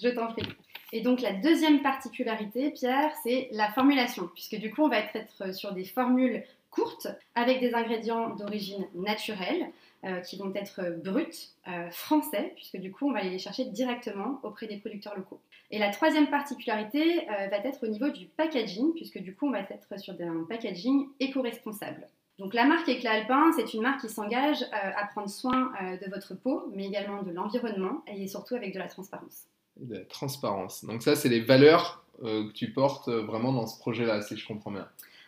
Je 0.00 0.10
t'en 0.10 0.28
prie. 0.28 0.44
Et 0.92 1.00
donc 1.00 1.22
la 1.22 1.32
deuxième 1.32 1.80
particularité, 1.82 2.70
Pierre, 2.70 3.12
c'est 3.22 3.48
la 3.52 3.70
formulation, 3.72 4.28
puisque 4.34 4.56
du 4.56 4.70
coup 4.70 4.82
on 4.82 4.88
va 4.88 4.98
être 4.98 5.54
sur 5.54 5.72
des 5.72 5.84
formules 5.84 6.44
courtes 6.70 7.06
avec 7.34 7.60
des 7.60 7.74
ingrédients 7.74 8.30
d'origine 8.30 8.86
naturelle 8.94 9.70
euh, 10.04 10.20
qui 10.20 10.36
vont 10.36 10.52
être 10.54 10.98
bruts, 11.02 11.52
euh, 11.68 11.90
français, 11.90 12.52
puisque 12.56 12.76
du 12.78 12.90
coup 12.90 13.08
on 13.08 13.12
va 13.12 13.20
aller 13.20 13.30
les 13.30 13.38
chercher 13.38 13.66
directement 13.66 14.40
auprès 14.42 14.66
des 14.66 14.76
producteurs 14.78 15.16
locaux. 15.16 15.40
Et 15.70 15.78
la 15.78 15.90
troisième 15.90 16.28
particularité 16.28 17.20
euh, 17.30 17.46
va 17.46 17.58
être 17.58 17.84
au 17.84 17.86
niveau 17.86 18.10
du 18.10 18.26
packaging, 18.26 18.92
puisque 18.94 19.18
du 19.18 19.34
coup 19.34 19.46
on 19.46 19.52
va 19.52 19.60
être 19.60 19.98
sur 19.98 20.14
un 20.14 20.44
packaging 20.48 21.08
éco-responsable. 21.20 22.06
Donc 22.38 22.52
la 22.52 22.64
marque 22.64 22.88
Éclat 22.88 23.12
Alpin, 23.12 23.52
c'est 23.56 23.72
une 23.72 23.82
marque 23.82 24.00
qui 24.00 24.08
s'engage 24.08 24.64
à 24.72 25.06
prendre 25.06 25.28
soin 25.28 25.70
de 25.82 26.10
votre 26.10 26.34
peau, 26.34 26.64
mais 26.74 26.86
également 26.86 27.22
de 27.22 27.30
l'environnement, 27.30 28.02
et 28.06 28.26
surtout 28.26 28.56
avec 28.56 28.72
de 28.72 28.78
la 28.78 28.88
transparence 28.88 29.51
de 29.82 29.94
la 29.94 30.04
transparence. 30.04 30.84
Donc 30.84 31.02
ça, 31.02 31.16
c'est 31.16 31.28
les 31.28 31.40
valeurs 31.40 32.02
euh, 32.24 32.48
que 32.48 32.52
tu 32.52 32.70
portes 32.70 33.08
euh, 33.08 33.22
vraiment 33.22 33.52
dans 33.52 33.66
ce 33.66 33.78
projet-là, 33.78 34.22
si 34.22 34.36
je 34.36 34.46
comprends 34.46 34.70
bien. 34.70 34.86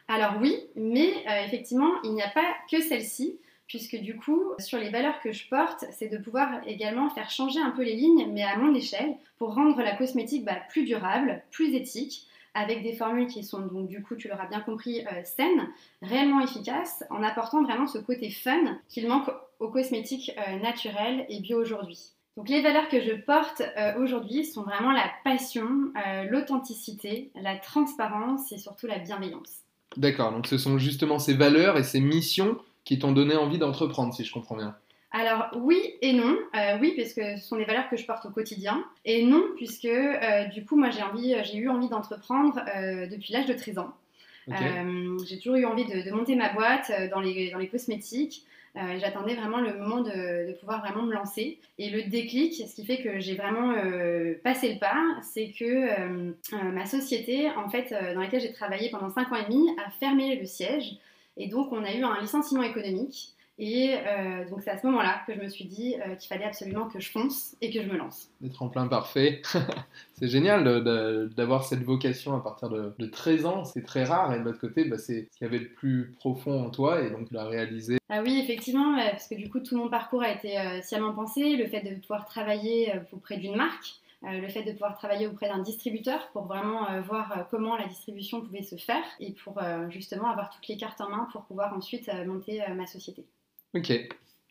Alors 0.08 0.34
oui, 0.40 0.56
mais 0.76 1.12
euh, 1.28 1.44
effectivement, 1.44 1.90
il 2.04 2.12
n'y 2.12 2.22
a 2.22 2.28
pas 2.28 2.54
que 2.70 2.80
celle-ci, 2.80 3.38
puisque 3.66 3.96
du 3.96 4.16
coup, 4.16 4.52
sur 4.58 4.78
les 4.78 4.90
valeurs 4.90 5.20
que 5.20 5.32
je 5.32 5.48
porte, 5.48 5.84
c'est 5.90 6.08
de 6.08 6.18
pouvoir 6.18 6.60
également 6.66 7.08
faire 7.10 7.30
changer 7.30 7.58
un 7.58 7.70
peu 7.70 7.82
les 7.82 7.96
lignes, 7.96 8.30
mais 8.32 8.42
à 8.42 8.56
mon 8.56 8.74
échelle, 8.74 9.16
pour 9.38 9.54
rendre 9.54 9.80
la 9.82 9.96
cosmétique 9.96 10.44
bah, 10.44 10.58
plus 10.68 10.84
durable, 10.84 11.42
plus 11.50 11.74
éthique, 11.74 12.28
avec 12.56 12.84
des 12.84 12.92
formules 12.92 13.26
qui 13.26 13.42
sont 13.42 13.66
donc 13.66 13.88
du 13.88 14.00
coup, 14.00 14.14
tu 14.14 14.28
l'auras 14.28 14.46
bien 14.46 14.60
compris, 14.60 15.04
saines, 15.24 15.68
réellement 16.02 16.40
efficaces, 16.40 17.02
en 17.10 17.24
apportant 17.24 17.64
vraiment 17.64 17.88
ce 17.88 17.98
côté 17.98 18.30
fun 18.30 18.78
qu'il 18.88 19.08
manque 19.08 19.28
aux 19.58 19.70
cosmétiques 19.70 20.30
naturelles 20.62 21.26
et 21.28 21.40
bio 21.40 21.60
aujourd'hui. 21.60 22.13
Donc 22.36 22.48
les 22.48 22.62
valeurs 22.62 22.88
que 22.88 23.00
je 23.00 23.12
porte 23.12 23.62
euh, 23.78 23.94
aujourd'hui 23.98 24.44
sont 24.44 24.62
vraiment 24.62 24.90
la 24.90 25.08
passion, 25.22 25.68
euh, 26.04 26.24
l'authenticité, 26.24 27.30
la 27.40 27.56
transparence 27.56 28.50
et 28.50 28.58
surtout 28.58 28.88
la 28.88 28.98
bienveillance. 28.98 29.60
D'accord, 29.96 30.32
donc 30.32 30.48
ce 30.48 30.58
sont 30.58 30.76
justement 30.76 31.20
ces 31.20 31.34
valeurs 31.34 31.76
et 31.76 31.84
ces 31.84 32.00
missions 32.00 32.58
qui 32.84 32.98
t'ont 32.98 33.12
donné 33.12 33.36
envie 33.36 33.58
d'entreprendre, 33.58 34.12
si 34.12 34.24
je 34.24 34.32
comprends 34.32 34.56
bien. 34.56 34.74
Alors 35.12 35.46
oui 35.54 35.80
et 36.02 36.12
non. 36.12 36.36
Euh, 36.56 36.76
oui, 36.80 36.94
parce 36.96 37.12
que 37.12 37.36
ce 37.36 37.46
sont 37.46 37.56
des 37.56 37.64
valeurs 37.64 37.88
que 37.88 37.96
je 37.96 38.04
porte 38.04 38.26
au 38.26 38.30
quotidien. 38.30 38.84
Et 39.04 39.24
non, 39.24 39.44
puisque 39.54 39.88
du 40.52 40.64
coup, 40.64 40.76
moi 40.76 40.90
j'ai 40.90 41.02
envie, 41.02 41.36
j'ai 41.44 41.58
eu 41.58 41.68
envie 41.68 41.88
d'entreprendre 41.88 42.60
depuis 43.08 43.32
l'âge 43.32 43.46
de 43.46 43.54
13 43.54 43.78
ans. 43.78 43.94
j'ai 44.48 45.38
toujours 45.38 45.54
eu 45.54 45.66
envie 45.66 45.84
de, 45.84 46.04
de, 46.04 46.10
monter 46.10 46.34
ma 46.34 46.52
boîte 46.52 46.90
dans 47.12 47.20
les, 47.20 47.52
dans 47.52 47.58
les 47.58 47.68
cosmétiques. 47.68 48.44
Euh, 48.76 48.98
j'attendais 48.98 49.36
vraiment 49.36 49.60
le 49.60 49.78
moment 49.78 50.00
de, 50.00 50.52
pouvoir 50.58 50.80
vraiment 50.80 51.02
me 51.02 51.14
lancer. 51.14 51.58
Et 51.78 51.90
le 51.90 52.02
déclic, 52.10 52.54
ce 52.54 52.74
qui 52.74 52.84
fait 52.84 53.02
que 53.02 53.20
j'ai 53.20 53.36
vraiment 53.36 53.72
euh, 53.72 54.34
passé 54.42 54.72
le 54.72 54.80
pas, 54.80 55.00
c'est 55.22 55.50
que 55.50 55.64
euh, 55.64 56.32
ma 56.72 56.86
société, 56.86 57.50
en 57.50 57.68
fait, 57.68 57.94
dans 58.14 58.20
laquelle 58.20 58.40
j'ai 58.40 58.52
travaillé 58.52 58.90
pendant 58.90 59.10
5 59.10 59.32
ans 59.32 59.36
et 59.36 59.44
demi, 59.44 59.68
a 59.84 59.90
fermé 59.90 60.36
le 60.36 60.46
siège. 60.46 60.96
Et 61.36 61.46
donc, 61.46 61.72
on 61.72 61.84
a 61.84 61.92
eu 61.92 62.02
un 62.02 62.20
licenciement 62.20 62.62
économique. 62.62 63.33
Et 63.58 63.94
euh, 63.94 64.48
donc 64.48 64.62
c'est 64.62 64.70
à 64.70 64.78
ce 64.78 64.86
moment-là 64.86 65.22
que 65.26 65.34
je 65.34 65.40
me 65.40 65.48
suis 65.48 65.64
dit 65.64 65.94
euh, 66.00 66.16
qu'il 66.16 66.28
fallait 66.28 66.44
absolument 66.44 66.88
que 66.88 66.98
je 66.98 67.10
fonce 67.10 67.56
et 67.60 67.70
que 67.70 67.82
je 67.82 67.88
me 67.88 67.96
lance. 67.96 68.28
D'être 68.40 68.60
en 68.62 68.68
plein 68.68 68.88
parfait. 68.88 69.42
c'est 70.14 70.26
génial 70.26 70.64
d'avoir 71.34 71.64
cette 71.64 71.82
vocation 71.82 72.34
à 72.34 72.40
partir 72.40 72.68
de, 72.68 73.06
13 73.06 73.46
ans, 73.46 73.64
c'est 73.64 73.84
très 73.84 74.04
rare. 74.04 74.34
Et 74.34 74.40
de 74.40 74.44
l'autre 74.44 74.58
côté, 74.58 74.84
bah, 74.84 74.98
c'est 74.98 75.28
ce 75.30 75.38
qu'il 75.38 75.44
y 75.44 75.44
avait 75.44 75.58
le 75.58 75.68
plus 75.68 76.12
profond 76.18 76.64
en 76.64 76.70
toi 76.70 77.00
et 77.02 77.10
donc 77.10 77.28
tu 77.28 77.34
l'as 77.34 77.46
réalisé. 77.46 77.98
Ah 78.08 78.22
oui, 78.22 78.40
effectivement, 78.42 78.96
parce 78.96 79.28
que 79.28 79.36
du 79.36 79.48
coup 79.48 79.60
tout 79.60 79.76
mon 79.76 79.88
parcours 79.88 80.22
a 80.22 80.32
été 80.32 80.58
euh, 80.58 80.82
sciemment 80.82 81.12
pensé. 81.12 81.56
Le 81.56 81.66
fait 81.68 81.82
de 81.82 81.94
pouvoir 82.00 82.26
travailler 82.26 82.92
auprès 83.12 83.36
d'une 83.36 83.54
marque, 83.54 83.86
le 84.22 84.48
fait 84.48 84.64
de 84.64 84.72
pouvoir 84.72 84.96
travailler 84.96 85.28
auprès 85.28 85.48
d'un 85.48 85.60
distributeur 85.60 86.28
pour 86.32 86.46
vraiment 86.46 87.00
voir 87.02 87.46
comment 87.50 87.76
la 87.76 87.86
distribution 87.86 88.40
pouvait 88.40 88.62
se 88.62 88.76
faire 88.76 89.04
et 89.20 89.32
pour 89.32 89.60
justement 89.90 90.30
avoir 90.30 90.48
toutes 90.48 90.66
les 90.66 90.78
cartes 90.78 91.00
en 91.02 91.10
main 91.10 91.28
pour 91.30 91.42
pouvoir 91.42 91.74
ensuite 91.76 92.10
monter 92.26 92.62
ma 92.74 92.86
société. 92.86 93.26
Ok, 93.74 93.92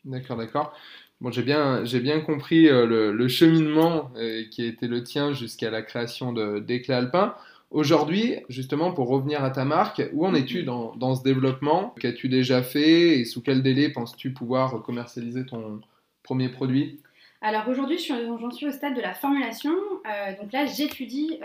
d'accord, 0.04 0.36
d'accord. 0.36 0.76
Bon, 1.20 1.30
j'ai 1.30 1.42
bien, 1.42 1.84
j'ai 1.84 2.00
bien 2.00 2.20
compris 2.20 2.68
euh, 2.68 2.84
le, 3.12 3.28
cheminement 3.28 4.10
euh, 4.16 4.42
qui 4.50 4.62
a 4.62 4.66
été 4.66 4.86
le 4.86 5.02
tien 5.02 5.32
jusqu'à 5.32 5.70
la 5.70 5.80
création 5.80 6.32
d'Éclat 6.60 6.98
Alpin. 6.98 7.34
Aujourd'hui, 7.70 8.36
justement, 8.50 8.92
pour 8.92 9.08
revenir 9.08 9.42
à 9.42 9.50
ta 9.50 9.64
marque, 9.64 10.02
où 10.12 10.26
en 10.26 10.34
es-tu 10.34 10.62
dans, 10.64 10.94
dans, 10.96 11.14
ce 11.14 11.22
développement? 11.22 11.94
Qu'as-tu 11.98 12.28
déjà 12.28 12.62
fait 12.62 13.18
et 13.18 13.24
sous 13.24 13.40
quel 13.40 13.62
délai 13.62 13.88
penses-tu 13.88 14.32
pouvoir 14.32 14.82
commercialiser 14.82 15.46
ton 15.46 15.80
premier 16.22 16.50
produit? 16.50 17.00
Alors 17.40 17.68
aujourd'hui, 17.68 17.98
j'en 17.98 18.50
suis 18.50 18.66
au 18.66 18.70
stade 18.70 18.94
de 18.94 19.00
la 19.00 19.12
formulation. 19.12 19.72
Euh, 19.72 20.40
donc 20.40 20.52
là, 20.52 20.66
j'étudie 20.66 21.38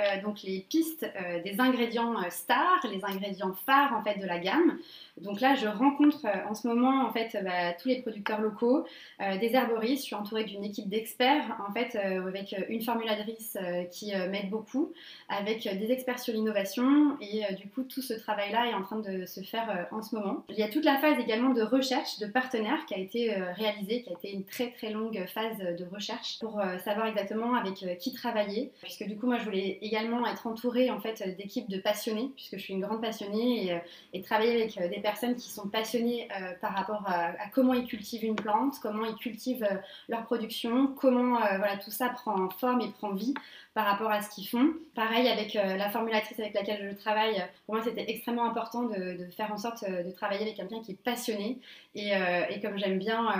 les 0.43 0.65
pistes 0.69 1.05
des 1.43 1.59
ingrédients 1.59 2.15
stars, 2.29 2.85
les 2.91 3.03
ingrédients 3.03 3.53
phares 3.65 3.93
en 3.93 4.03
fait 4.03 4.19
de 4.19 4.25
la 4.25 4.39
gamme. 4.39 4.77
Donc 5.21 5.41
là, 5.41 5.55
je 5.55 5.67
rencontre 5.67 6.25
euh, 6.25 6.49
en 6.49 6.55
ce 6.55 6.67
moment 6.67 7.05
en 7.05 7.11
fait 7.11 7.37
bah, 7.43 7.73
tous 7.73 7.89
les 7.89 8.01
producteurs 8.01 8.41
locaux, 8.41 8.85
euh, 9.21 9.37
des 9.37 9.53
herboristes. 9.55 10.03
Je 10.03 10.07
suis 10.07 10.15
entourée 10.15 10.43
d'une 10.43 10.63
équipe 10.63 10.89
d'experts 10.89 11.57
en 11.67 11.73
fait 11.73 11.95
euh, 11.95 12.27
avec 12.27 12.55
une 12.69 12.81
formulatrice 12.81 13.57
qui 13.91 14.13
m'aide 14.15 14.49
beaucoup, 14.49 14.91
avec 15.27 15.63
des 15.63 15.91
experts 15.91 16.19
sur 16.19 16.33
l'innovation 16.33 17.17
et 17.21 17.53
du 17.55 17.67
coup 17.67 17.83
tout 17.83 18.01
ce 18.01 18.13
travail-là 18.13 18.67
est 18.67 18.73
en 18.73 18.81
train 18.81 18.99
de 18.99 19.25
se 19.25 19.41
faire 19.41 19.87
en 19.91 20.01
ce 20.01 20.15
moment. 20.15 20.43
Il 20.49 20.55
y 20.55 20.63
a 20.63 20.69
toute 20.69 20.85
la 20.85 20.97
phase 20.97 21.19
également 21.19 21.53
de 21.53 21.61
recherche 21.61 22.19
de 22.19 22.27
partenaires 22.27 22.85
qui 22.87 22.93
a 22.93 22.97
été 22.97 23.33
réalisée, 23.55 24.01
qui 24.03 24.09
a 24.09 24.13
été 24.13 24.31
une 24.31 24.45
très 24.45 24.71
très 24.71 24.91
longue 24.91 25.25
phase 25.27 25.57
de 25.57 25.85
recherche 25.91 26.39
pour 26.39 26.61
savoir 26.83 27.07
exactement 27.07 27.55
avec 27.55 27.97
qui 27.99 28.13
travailler, 28.13 28.71
puisque 28.81 29.05
du 29.05 29.17
coup 29.17 29.27
moi 29.27 29.37
je 29.37 29.45
voulais 29.45 29.79
également 29.81 30.25
être 30.27 30.47
entourée 30.47 30.89
en 30.89 30.99
fait 30.99 31.23
d'équipes 31.37 31.69
de 31.69 31.79
passionnés, 31.79 32.31
puisque 32.35 32.57
je 32.57 32.61
suis 32.61 32.73
une 32.73 32.81
grande 32.81 33.01
passionnée 33.01 33.65
et, 33.65 33.79
et 34.13 34.21
travailler 34.21 34.61
avec 34.61 34.77
des 34.77 35.01
personnes 35.01 35.08
personnes 35.09 35.35
qui 35.35 35.49
sont 35.49 35.67
passionnées 35.67 36.27
euh, 36.39 36.53
par 36.61 36.73
rapport 36.75 37.03
à, 37.07 37.31
comment 37.51 37.73
ils 37.73 37.87
cultivent 37.87 38.23
une 38.23 38.35
plante, 38.35 38.75
comment 38.81 39.05
ils 39.05 39.15
cultivent 39.15 39.63
euh, 39.63 39.77
leur 40.07 40.23
production, 40.23 40.87
comment 40.87 41.37
euh, 41.37 41.57
voilà, 41.57 41.77
tout 41.77 41.89
ça 41.89 42.09
prend 42.09 42.49
forme 42.49 42.81
et 42.81 42.89
prend 42.89 43.13
vie 43.13 43.33
par 43.73 43.85
rapport 43.85 44.11
à 44.11 44.21
ce 44.21 44.29
qu'ils 44.29 44.47
font. 44.47 44.73
Pareil 44.93 45.27
avec 45.27 45.53
la 45.53 45.89
formulatrice 45.89 46.39
avec 46.39 46.53
laquelle 46.53 46.89
je 46.91 46.95
travaille, 46.95 47.35
pour 47.65 47.75
moi 47.75 47.83
c'était 47.83 48.05
extrêmement 48.07 48.45
important 48.45 48.83
de, 48.83 49.27
faire 49.37 49.53
en 49.53 49.57
sorte 49.57 49.89
de 49.89 50.11
travailler 50.11 50.41
avec 50.41 50.55
quelqu'un 50.55 50.81
qui 50.81 50.91
est 50.93 51.01
passionné 51.01 51.59
et, 51.95 52.11
et 52.49 52.59
comme 52.61 52.77
j'aime 52.77 52.97
bien 52.97 53.31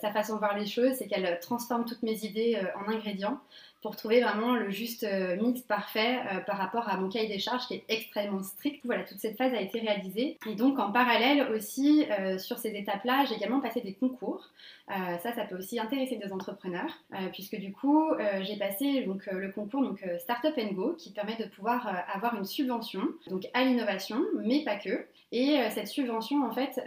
sa 0.00 0.10
façon 0.12 0.34
de 0.34 0.38
voir 0.38 0.56
les 0.56 0.66
choses, 0.66 0.94
c'est 0.94 1.08
qu'elle 1.08 1.38
transforme 1.40 1.84
toutes 1.84 2.02
mes 2.02 2.24
idées 2.24 2.58
en 2.76 2.90
ingrédients 2.90 3.38
pour 3.82 3.96
trouver 3.96 4.20
vraiment 4.20 4.54
le 4.54 4.70
juste 4.70 5.02
euh, 5.02 5.36
mix 5.36 5.60
parfait 5.60 6.20
euh, 6.32 6.38
par 6.40 6.56
rapport 6.56 6.88
à 6.88 6.96
mon 6.96 7.08
cahier 7.08 7.28
des 7.28 7.40
charges 7.40 7.66
qui 7.66 7.74
est 7.74 7.84
extrêmement 7.88 8.42
strict. 8.42 8.80
Voilà, 8.84 9.02
toute 9.02 9.18
cette 9.18 9.36
phase 9.36 9.52
a 9.52 9.60
été 9.60 9.80
réalisée. 9.80 10.38
Et 10.48 10.54
donc 10.54 10.78
en 10.78 10.92
parallèle 10.92 11.48
aussi, 11.52 12.06
euh, 12.10 12.38
sur 12.38 12.58
ces 12.58 12.70
étapes-là, 12.70 13.24
j'ai 13.28 13.34
également 13.34 13.60
passé 13.60 13.80
des 13.80 13.94
concours. 13.94 14.48
Ça, 14.88 15.32
ça 15.34 15.44
peut 15.44 15.56
aussi 15.56 15.78
intéresser 15.78 16.16
des 16.16 16.32
entrepreneurs, 16.32 16.90
puisque 17.32 17.56
du 17.56 17.72
coup, 17.72 18.10
j'ai 18.42 18.56
passé 18.56 19.02
donc, 19.02 19.26
le 19.26 19.50
concours 19.50 19.82
donc, 19.82 20.04
Startup 20.18 20.54
Go, 20.74 20.94
qui 20.98 21.12
permet 21.12 21.36
de 21.36 21.44
pouvoir 21.44 22.04
avoir 22.12 22.34
une 22.34 22.44
subvention 22.44 23.02
donc, 23.28 23.48
à 23.54 23.64
l'innovation, 23.64 24.20
mais 24.42 24.64
pas 24.64 24.76
que. 24.76 25.06
Et 25.34 25.58
cette 25.70 25.88
subvention, 25.88 26.44
en 26.44 26.52
fait, 26.52 26.80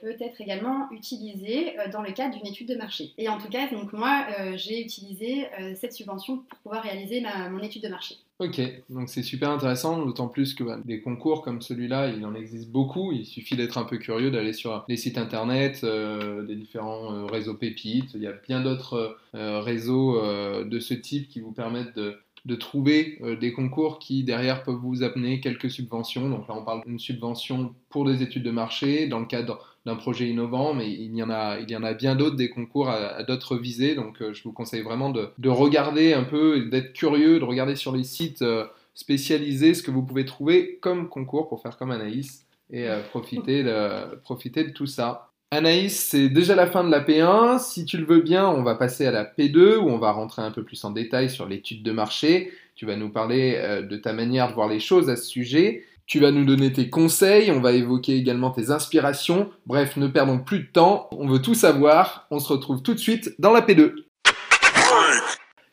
peut 0.00 0.16
être 0.18 0.40
également 0.40 0.90
utilisée 0.90 1.76
dans 1.92 2.02
le 2.02 2.12
cadre 2.12 2.36
d'une 2.36 2.46
étude 2.46 2.68
de 2.68 2.74
marché. 2.74 3.12
Et 3.18 3.28
en 3.28 3.38
tout 3.38 3.48
cas, 3.48 3.68
donc 3.68 3.92
moi, 3.92 4.26
j'ai 4.54 4.80
utilisé 4.80 5.46
cette 5.76 5.92
subvention 5.92 6.38
pour 6.38 6.58
pouvoir 6.58 6.82
réaliser 6.82 7.22
mon 7.50 7.60
étude 7.60 7.82
de 7.82 7.88
marché. 7.88 8.16
Ok, 8.38 8.60
donc 8.88 9.08
c'est 9.08 9.22
super 9.22 9.50
intéressant, 9.50 10.04
d'autant 10.04 10.26
plus 10.26 10.54
que 10.54 10.64
bah, 10.64 10.76
des 10.84 11.00
concours 11.00 11.42
comme 11.42 11.60
celui-là, 11.62 12.08
il 12.08 12.26
en 12.26 12.34
existe 12.34 12.70
beaucoup. 12.70 13.12
Il 13.12 13.24
suffit 13.24 13.54
d'être 13.54 13.78
un 13.78 13.84
peu 13.84 13.98
curieux, 13.98 14.32
d'aller 14.32 14.52
sur 14.52 14.84
les 14.88 14.96
sites 14.96 15.16
internet 15.16 15.82
euh, 15.84 16.42
des 16.44 16.56
différents 16.56 17.14
euh, 17.14 17.26
réseaux 17.26 17.54
pépites. 17.54 18.10
Il 18.14 18.22
y 18.22 18.26
a 18.26 18.32
bien 18.32 18.60
d'autres 18.60 19.16
euh, 19.36 19.60
réseaux 19.60 20.20
de 20.64 20.80
ce 20.80 20.94
type 20.94 21.28
qui 21.28 21.40
vous 21.40 21.52
permettent 21.52 21.94
de, 21.94 22.18
de 22.44 22.56
trouver 22.56 23.20
des 23.40 23.52
concours 23.52 24.00
qui 24.00 24.24
derrière 24.24 24.64
peuvent 24.64 24.74
vous 24.74 25.04
amener 25.04 25.40
quelques 25.40 25.70
subventions. 25.70 26.28
Donc 26.28 26.48
là, 26.48 26.56
on 26.56 26.64
parle 26.64 26.82
d'une 26.84 26.98
subvention 26.98 27.74
pour 27.90 28.04
des 28.04 28.22
études 28.22 28.42
de 28.42 28.50
marché 28.50 29.06
dans 29.06 29.20
le 29.20 29.26
cadre 29.26 29.71
d'un 29.84 29.96
projet 29.96 30.28
innovant, 30.28 30.74
mais 30.74 30.90
il 30.90 31.14
y 31.16 31.22
en 31.22 31.30
a, 31.30 31.58
il 31.58 31.70
y 31.70 31.76
en 31.76 31.82
a 31.82 31.92
bien 31.92 32.14
d'autres, 32.14 32.36
des 32.36 32.50
concours 32.50 32.88
à, 32.88 33.22
d'autres 33.24 33.56
visées. 33.56 33.94
Donc 33.94 34.22
euh, 34.22 34.32
je 34.32 34.42
vous 34.44 34.52
conseille 34.52 34.82
vraiment 34.82 35.10
de, 35.10 35.30
de 35.38 35.48
regarder 35.48 36.14
un 36.14 36.24
peu, 36.24 36.66
d'être 36.70 36.92
curieux, 36.92 37.40
de 37.40 37.44
regarder 37.44 37.74
sur 37.74 37.94
les 37.94 38.04
sites 38.04 38.42
euh, 38.42 38.64
spécialisés 38.94 39.74
ce 39.74 39.82
que 39.82 39.90
vous 39.90 40.02
pouvez 40.02 40.24
trouver 40.24 40.78
comme 40.80 41.08
concours 41.08 41.48
pour 41.48 41.62
faire 41.62 41.76
comme 41.76 41.90
Anaïs 41.90 42.46
et 42.70 42.88
euh, 42.88 43.02
profiter, 43.02 43.64
de, 43.64 44.14
profiter 44.22 44.64
de 44.64 44.70
tout 44.70 44.86
ça. 44.86 45.30
Anaïs, 45.50 45.98
c'est 45.98 46.28
déjà 46.28 46.54
la 46.54 46.66
fin 46.66 46.84
de 46.84 46.90
la 46.90 47.00
P1. 47.00 47.58
Si 47.58 47.84
tu 47.84 47.98
le 47.98 48.06
veux 48.06 48.22
bien, 48.22 48.48
on 48.48 48.62
va 48.62 48.76
passer 48.76 49.04
à 49.04 49.10
la 49.10 49.24
P2 49.24 49.76
où 49.76 49.90
on 49.90 49.98
va 49.98 50.12
rentrer 50.12 50.42
un 50.42 50.50
peu 50.50 50.62
plus 50.62 50.82
en 50.84 50.90
détail 50.90 51.28
sur 51.28 51.46
l'étude 51.46 51.82
de 51.82 51.92
marché. 51.92 52.52
Tu 52.74 52.86
vas 52.86 52.96
nous 52.96 53.10
parler 53.10 53.82
de 53.86 53.96
ta 53.98 54.14
manière 54.14 54.48
de 54.48 54.54
voir 54.54 54.66
les 54.66 54.80
choses 54.80 55.10
à 55.10 55.16
ce 55.16 55.26
sujet. 55.26 55.84
Tu 56.12 56.20
vas 56.20 56.30
nous 56.30 56.44
donner 56.44 56.70
tes 56.70 56.90
conseils, 56.90 57.50
on 57.50 57.60
va 57.60 57.72
évoquer 57.72 58.14
également 58.16 58.50
tes 58.50 58.68
inspirations. 58.68 59.50
Bref, 59.64 59.96
ne 59.96 60.08
perdons 60.08 60.38
plus 60.38 60.58
de 60.58 60.66
temps, 60.66 61.08
on 61.12 61.26
veut 61.26 61.40
tout 61.40 61.54
savoir. 61.54 62.26
On 62.30 62.38
se 62.38 62.52
retrouve 62.52 62.82
tout 62.82 62.92
de 62.92 62.98
suite 62.98 63.34
dans 63.38 63.50
la 63.50 63.62
P2. 63.62 63.94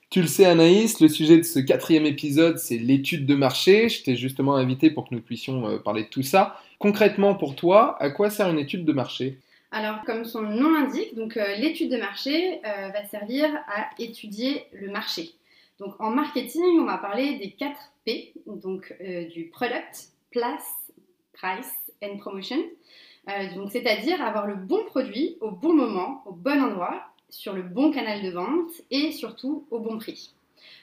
Tu 0.10 0.22
le 0.22 0.28
sais 0.28 0.46
Anaïs, 0.46 1.02
le 1.02 1.10
sujet 1.10 1.36
de 1.36 1.44
ce 1.44 1.60
quatrième 1.60 2.06
épisode, 2.06 2.58
c'est 2.58 2.78
l'étude 2.78 3.26
de 3.26 3.36
marché. 3.36 3.90
Je 3.90 4.02
t'ai 4.02 4.16
justement 4.16 4.56
invité 4.56 4.90
pour 4.90 5.10
que 5.10 5.14
nous 5.14 5.20
puissions 5.20 5.68
euh, 5.68 5.78
parler 5.78 6.04
de 6.04 6.08
tout 6.08 6.24
ça. 6.24 6.56
Concrètement 6.78 7.36
pour 7.36 7.58
toi, 7.58 8.02
à 8.02 8.10
quoi 8.10 8.30
sert 8.30 8.50
une 8.50 8.60
étude 8.60 8.86
de 8.86 8.94
marché? 8.94 9.40
Alors, 9.74 10.04
comme 10.06 10.24
son 10.24 10.44
nom 10.44 10.72
l'indique, 10.72 11.16
euh, 11.18 11.56
l'étude 11.58 11.92
de 11.92 11.98
marché 11.98 12.62
euh, 12.66 12.88
va 12.88 13.06
servir 13.10 13.50
à 13.68 13.90
étudier 14.02 14.68
le 14.72 14.90
marché. 14.90 15.32
Donc, 15.82 16.00
en 16.00 16.12
marketing, 16.12 16.80
on 16.80 16.86
va 16.86 16.98
parler 16.98 17.38
des 17.40 17.52
4 17.52 17.78
P, 18.06 18.32
donc 18.48 18.94
du 19.34 19.50
product, 19.52 20.14
place, 20.32 20.68
price 21.34 21.72
and 22.04 22.18
promotion. 22.18 22.60
Euh, 23.30 23.54
donc, 23.56 23.72
c'est-à-dire 23.72 24.22
avoir 24.24 24.48
le 24.48 24.56
bon 24.56 24.84
produit 24.86 25.38
au 25.42 25.52
bon 25.52 25.74
moment, 25.74 26.24
au 26.26 26.32
bon 26.32 26.62
endroit, 26.62 27.04
sur 27.30 27.54
le 27.54 27.62
bon 27.62 27.92
canal 27.92 28.24
de 28.24 28.32
vente 28.32 28.72
et 28.90 29.12
surtout 29.12 29.68
au 29.70 29.80
bon 29.80 30.00
prix. 30.00 30.34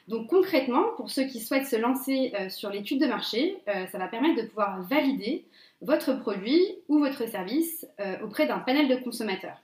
Donc 0.07 0.29
concrètement, 0.29 0.85
pour 0.97 1.11
ceux 1.11 1.25
qui 1.25 1.41
souhaitent 1.41 1.67
se 1.67 1.75
lancer 1.75 2.33
euh, 2.39 2.49
sur 2.49 2.71
l'étude 2.71 3.01
de 3.01 3.07
marché, 3.07 3.59
euh, 3.69 3.87
ça 3.89 3.99
va 3.99 4.07
permettre 4.07 4.41
de 4.41 4.47
pouvoir 4.47 4.81
valider 4.83 5.45
votre 5.83 6.13
produit 6.15 6.63
ou 6.89 7.01
votre 7.01 7.29
service 7.29 7.87
auprès 8.23 8.47
d'un 8.47 8.61
panel 8.61 8.89
de 8.89 8.95
consommateurs. 8.97 9.61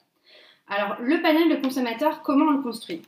Alors 0.67 1.01
le 1.01 1.23
panel 1.23 1.49
de 1.49 1.63
consommateurs, 1.63 2.23
comment 2.23 2.47
on 2.47 2.57
le 2.57 2.63
construit? 2.63 3.01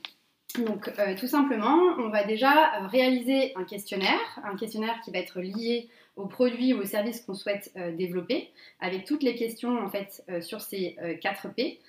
Donc 0.57 0.89
tout 1.19 1.27
simplement, 1.27 1.77
on 1.99 2.09
va 2.09 2.23
déjà 2.23 2.87
réaliser 2.87 3.53
un 3.55 3.63
questionnaire, 3.63 4.39
un 4.43 4.55
questionnaire 4.55 4.99
qui 5.03 5.11
va 5.11 5.19
être 5.19 5.39
lié 5.39 5.87
aux 6.15 6.27
produits 6.27 6.73
ou 6.73 6.81
aux 6.81 6.85
services 6.85 7.21
qu'on 7.21 7.33
souhaite 7.33 7.71
euh, 7.77 7.95
développer, 7.95 8.49
avec 8.79 9.05
toutes 9.05 9.23
les 9.23 9.35
questions 9.35 9.77
en 9.79 9.89
fait 9.89 10.23
euh, 10.29 10.41
sur 10.41 10.61
ces 10.61 10.97
4 11.21 11.47
euh, 11.47 11.49
P 11.49 11.79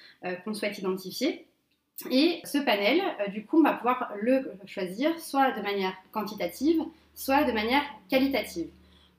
qu'on 0.44 0.54
souhaite 0.54 0.78
identifier. 0.78 1.46
Et 2.10 2.40
ce 2.44 2.58
panel, 2.58 3.00
du 3.32 3.46
coup, 3.46 3.60
on 3.60 3.62
va 3.62 3.72
pouvoir 3.72 4.12
le 4.20 4.52
choisir 4.66 5.18
soit 5.18 5.52
de 5.52 5.62
manière 5.62 5.94
quantitative, 6.12 6.82
soit 7.14 7.44
de 7.44 7.52
manière 7.52 7.82
qualitative 8.10 8.68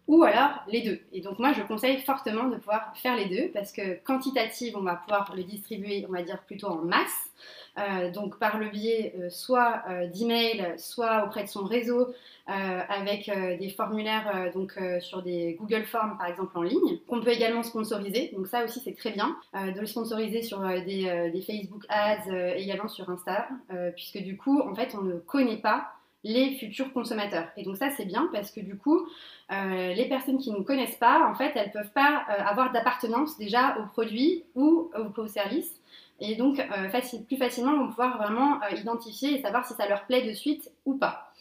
ou 0.07 0.23
alors 0.23 0.63
les 0.67 0.81
deux. 0.81 0.99
Et 1.11 1.21
donc 1.21 1.37
moi, 1.39 1.53
je 1.53 1.61
conseille 1.61 1.99
fortement 1.99 2.45
de 2.47 2.55
pouvoir 2.55 2.93
faire 2.95 3.15
les 3.15 3.25
deux 3.25 3.49
parce 3.51 3.71
que 3.71 3.95
quantitative, 4.03 4.75
on 4.77 4.81
va 4.81 4.95
pouvoir 4.95 5.33
le 5.35 5.43
distribuer, 5.43 6.05
on 6.07 6.11
va 6.11 6.23
dire 6.23 6.41
plutôt 6.43 6.67
en 6.67 6.77
masse, 6.77 7.31
euh, 7.77 8.09
donc 8.11 8.39
par 8.39 8.57
le 8.57 8.69
biais 8.69 9.13
euh, 9.19 9.29
soit 9.29 9.83
euh, 9.89 10.07
d'email, 10.07 10.73
soit 10.77 11.25
auprès 11.25 11.43
de 11.43 11.49
son 11.49 11.63
réseau, 11.63 12.07
avec 12.49 13.29
des 13.59 13.67
formulaires 13.67 14.53
donc 14.53 14.79
sur 15.01 15.21
des 15.21 15.57
Google 15.59 15.83
Forms 15.83 16.17
par 16.17 16.27
exemple 16.27 16.57
en 16.57 16.61
ligne, 16.61 16.97
qu'on 17.05 17.19
peut 17.19 17.33
également 17.33 17.61
sponsoriser. 17.61 18.31
Donc 18.33 18.47
ça 18.47 18.63
aussi 18.63 18.79
c'est 18.79 18.95
très 18.95 19.11
bien 19.11 19.35
de 19.53 19.77
le 19.77 19.85
sponsoriser 19.85 20.41
sur 20.41 20.59
des, 20.61 21.43
Facebook 21.45 21.83
Ads, 21.89 22.55
également 22.55 22.87
sur 22.87 23.09
Insta, 23.09 23.49
puisque 23.97 24.19
du 24.19 24.37
coup 24.37 24.61
en 24.61 24.73
fait 24.75 24.95
on 24.97 25.01
ne 25.01 25.15
connaît 25.19 25.57
pas 25.57 25.89
les 26.23 26.55
futurs 26.55 26.93
consommateurs. 26.93 27.49
Et 27.57 27.63
donc 27.63 27.75
ça 27.75 27.89
c'est 27.97 28.05
bien 28.05 28.29
parce 28.31 28.51
que 28.51 28.61
du 28.61 28.77
coup, 28.77 29.05
les 29.49 30.05
personnes 30.07 30.37
qui 30.37 30.51
ne 30.51 30.61
connaissent 30.61 30.95
pas, 30.95 31.29
en 31.29 31.35
fait, 31.35 31.51
elles 31.55 31.73
peuvent 31.73 31.91
pas 31.91 32.23
avoir 32.29 32.71
d'appartenance 32.71 33.37
déjà 33.37 33.77
au 33.77 33.87
produit 33.87 34.45
ou 34.55 34.89
au, 35.17 35.27
service. 35.27 35.76
Et 36.19 36.35
donc, 36.35 36.59
euh, 36.59 37.21
plus 37.27 37.37
facilement, 37.37 37.77
vont 37.77 37.89
pouvoir 37.89 38.17
vraiment 38.17 38.59
identifier 38.71 39.37
et 39.37 39.41
savoir 39.41 39.65
si 39.65 39.73
ça 39.73 39.87
leur 39.87 40.05
plaît 40.05 40.23
de 40.23 40.33
suite 40.33 40.71
ou 40.85 40.95
pas. 40.95 41.31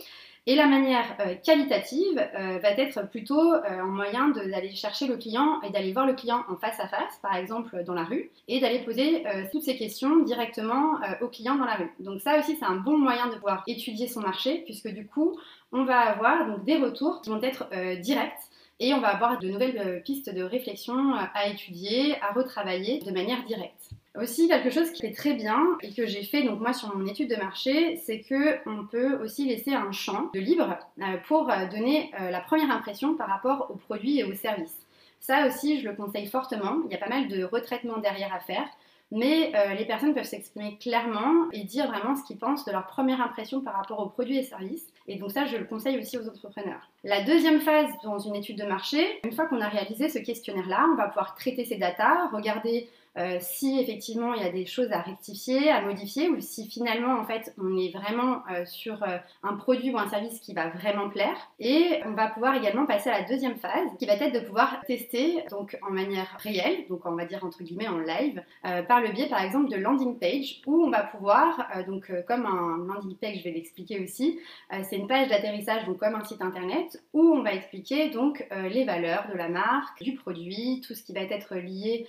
Et 0.49 0.55
la 0.55 0.69
manière 0.69 1.17
euh, 1.19 1.35
qualitative 1.35 2.19
euh, 2.19 2.59
va 2.59 2.71
être 2.71 3.11
plutôt 3.11 3.53
euh, 3.53 3.63
un 3.65 3.87
moyen 3.87 4.29
d'aller 4.29 4.73
chercher 4.77 5.09
le 5.09 5.17
client 5.17 5.61
et 5.63 5.71
d'aller 5.71 5.93
voir 5.93 6.07
le 6.07 6.15
client 6.15 6.45
en 6.49 6.57
face 6.57 6.79
à 6.79 6.87
face, 6.87 7.19
par 7.21 7.35
exemple 7.35 7.83
dans 7.83 7.95
la 7.95 8.05
rue, 8.05 8.31
et 8.47 8.61
d'aller 8.61 8.79
poser 8.79 9.25
toutes 9.51 9.63
ces 9.63 9.77
questions 9.77 10.23
directement 10.23 11.01
au 11.21 11.27
client 11.27 11.57
dans 11.57 11.65
la 11.65 11.75
rue. 11.75 11.93
Donc 11.99 12.21
ça 12.21 12.39
aussi, 12.39 12.57
c'est 12.57 12.65
un 12.65 12.77
bon 12.77 12.97
moyen 12.97 13.27
de 13.27 13.35
pouvoir 13.35 13.65
étudier 13.67 14.07
son 14.07 14.21
marché, 14.21 14.63
puisque 14.65 14.89
du 14.89 15.07
coup, 15.07 15.37
on 15.73 15.85
va 15.85 15.99
avoir 15.99 16.47
donc, 16.47 16.65
des 16.65 16.77
retours 16.77 17.23
qui 17.23 17.31
vont 17.31 17.43
être 17.43 17.69
directs 18.01 18.39
et 18.79 18.95
on 18.95 19.01
va 19.01 19.09
avoir 19.09 19.39
de 19.39 19.49
nouvelles 19.49 20.03
pistes 20.05 20.33
de 20.33 20.43
réflexion 20.43 21.15
à 21.15 21.49
étudier, 21.49 22.21
à 22.23 22.33
retravailler 22.33 23.01
de 23.01 23.11
manière 23.11 23.43
directe. 23.45 23.96
Aussi, 24.21 24.49
quelque 24.49 24.71
chose 24.71 24.91
qui 24.93 25.05
est 25.05 25.15
très 25.15 25.35
bien 25.35 25.63
et 25.83 25.93
que 25.93 26.07
j'ai 26.07 26.23
fait 26.23 26.43
donc 26.43 26.61
moi 26.61 26.73
sur 26.73 26.97
mon 26.97 27.05
étude 27.07 27.29
de 27.29 27.37
marché, 27.37 27.97
c'est 27.97 28.21
que 28.21 28.59
on 28.67 28.87
peut 28.87 29.23
aussi 29.23 29.45
laisser 29.45 29.75
un 29.75 29.93
champ 29.93 30.31
de 30.33 30.41
libre 30.41 30.79
euh, 31.03 31.17
pour 31.29 31.51
euh, 31.51 31.67
donner 31.67 32.11
euh, 32.19 32.31
la 32.31 32.41
première 32.41 32.71
impression 32.71 33.15
par 33.15 33.29
rapport 33.29 33.71
aux 33.71 33.77
produits 33.77 34.21
et 34.21 34.25
aux 34.25 34.35
services. 34.35 34.87
Ça 35.21 35.47
aussi, 35.47 35.81
je 35.81 35.89
le 35.89 35.95
conseille 35.95 36.27
fortement. 36.27 36.77
Il 36.87 36.93
y 36.93 36.95
a 36.95 36.99
pas 36.99 37.09
mal 37.09 37.29
de 37.29 37.45
retraitements 37.45 37.99
derrière 37.99 38.35
à 38.35 38.41
faire. 38.41 38.67
Mais 39.13 39.53
les 39.79 39.85
personnes 39.85 40.15
peuvent 40.15 40.25
s'exprimer 40.25 40.79
clairement 40.79 41.49
et 41.53 41.63
dire 41.63 41.87
vraiment 41.87 42.17
ce 42.17 42.25
qu'ils 42.25 42.39
pensent 42.39 42.65
de 42.65 42.73
leur 42.73 42.89
première 42.89 43.21
impression 43.21 43.61
par 43.61 43.75
rapport 43.75 44.01
aux 44.01 44.09
produits 44.09 44.39
et 44.39 44.43
services. 44.43 44.85
Et 45.07 45.15
donc 45.15 45.31
ça, 45.31 45.47
je 45.47 45.57
le 45.57 45.65
conseille 45.65 45.97
aussi 45.97 46.19
aux 46.19 46.29
entrepreneurs. 46.29 46.91
La 47.05 47.23
deuxième 47.23 47.61
phase 47.61 47.89
dans 48.03 48.19
une 48.19 48.35
étude 48.35 48.59
de 48.59 48.65
marché, 48.65 49.21
une 49.25 49.31
fois 49.31 49.47
qu'on 49.47 49.61
a 49.61 49.69
réalisé 49.69 50.09
ce 50.09 50.19
questionnaire-là, 50.19 50.89
on 50.93 50.97
va 50.97 51.07
pouvoir 51.07 51.37
traiter 51.37 51.65
ces 51.65 51.77
datas, 51.77 52.27
regarder 52.33 52.89
euh, 53.19 53.39
si 53.41 53.81
effectivement 53.81 54.35
il 54.35 54.43
y 54.43 54.47
a 54.47 54.51
des 54.51 54.67
choses 54.67 54.93
à 54.93 55.01
rectifier, 55.01 55.71
à 55.71 55.81
modifier, 55.81 56.29
ou 56.29 56.41
si 56.41 56.69
finalement 56.69 57.19
en 57.19 57.25
fait 57.25 57.55
on 57.59 57.77
est 57.79 57.91
vraiment 57.91 58.43
euh, 58.51 58.67
sur 58.67 59.03
euh, 59.03 59.17
un 59.43 59.55
produit 59.55 59.91
ou 59.91 59.99
un 59.99 60.09
service 60.09 60.39
qui 60.41 60.53
va 60.53 60.69
vraiment 60.69 61.09
plaire. 61.09 61.37
Et 61.59 62.01
on 62.05 62.13
va 62.13 62.29
pouvoir 62.29 62.55
également 62.55 62.85
passer 62.85 63.09
à 63.09 63.21
la 63.21 63.25
deuxième 63.27 63.57
phase, 63.57 63.89
qui 63.99 64.07
va 64.07 64.15
être 64.15 64.35
de 64.35 64.41
pouvoir 64.41 64.83
tester 64.87 65.45
donc 65.51 65.79
en 65.83 65.91
manière 65.91 66.37
réelle, 66.41 66.87
donc 66.89 67.07
on 67.07 67.15
va 67.15 67.25
dire 67.25 67.45
entre 67.45 67.63
guillemets 67.63 67.89
en 67.89 67.99
live, 67.99 68.43
par 68.89 69.01
le 69.01 69.09
biais 69.11 69.29
par 69.29 69.43
exemple 69.43 69.71
de 69.71 69.77
landing 69.77 70.19
page, 70.19 70.61
où 70.67 70.85
on 70.85 70.91
va 70.91 71.03
pouvoir 71.03 71.69
donc 71.87 72.11
comme 72.27 72.47
un 72.47 72.85
landing 72.87 73.17
page, 73.17 73.39
je 73.39 73.45
vais 73.45 73.53
l'expliquer 73.53 74.01
aussi, 74.01 74.39
c'est 74.83 74.97
une 74.97 75.07
page 75.07 75.29
d'atterrissage 75.29 75.85
donc 75.87 75.99
comme 75.99 76.15
un 76.15 76.25
site 76.25 76.43
internet 76.43 77.03
où 77.13 77.23
on 77.23 77.43
va 77.43 77.55
expliquer 77.55 78.11
donc 78.11 78.47
les 78.71 78.85
valeurs 78.85 79.27
de 79.33 79.37
la 79.37 79.49
marque, 79.49 80.03
du 80.03 80.15
produit, 80.15 80.83
tout 80.87 80.95
ce 80.95 81.03
qui 81.03 81.13
va 81.13 81.21
être 81.21 81.55
lié 81.55 82.07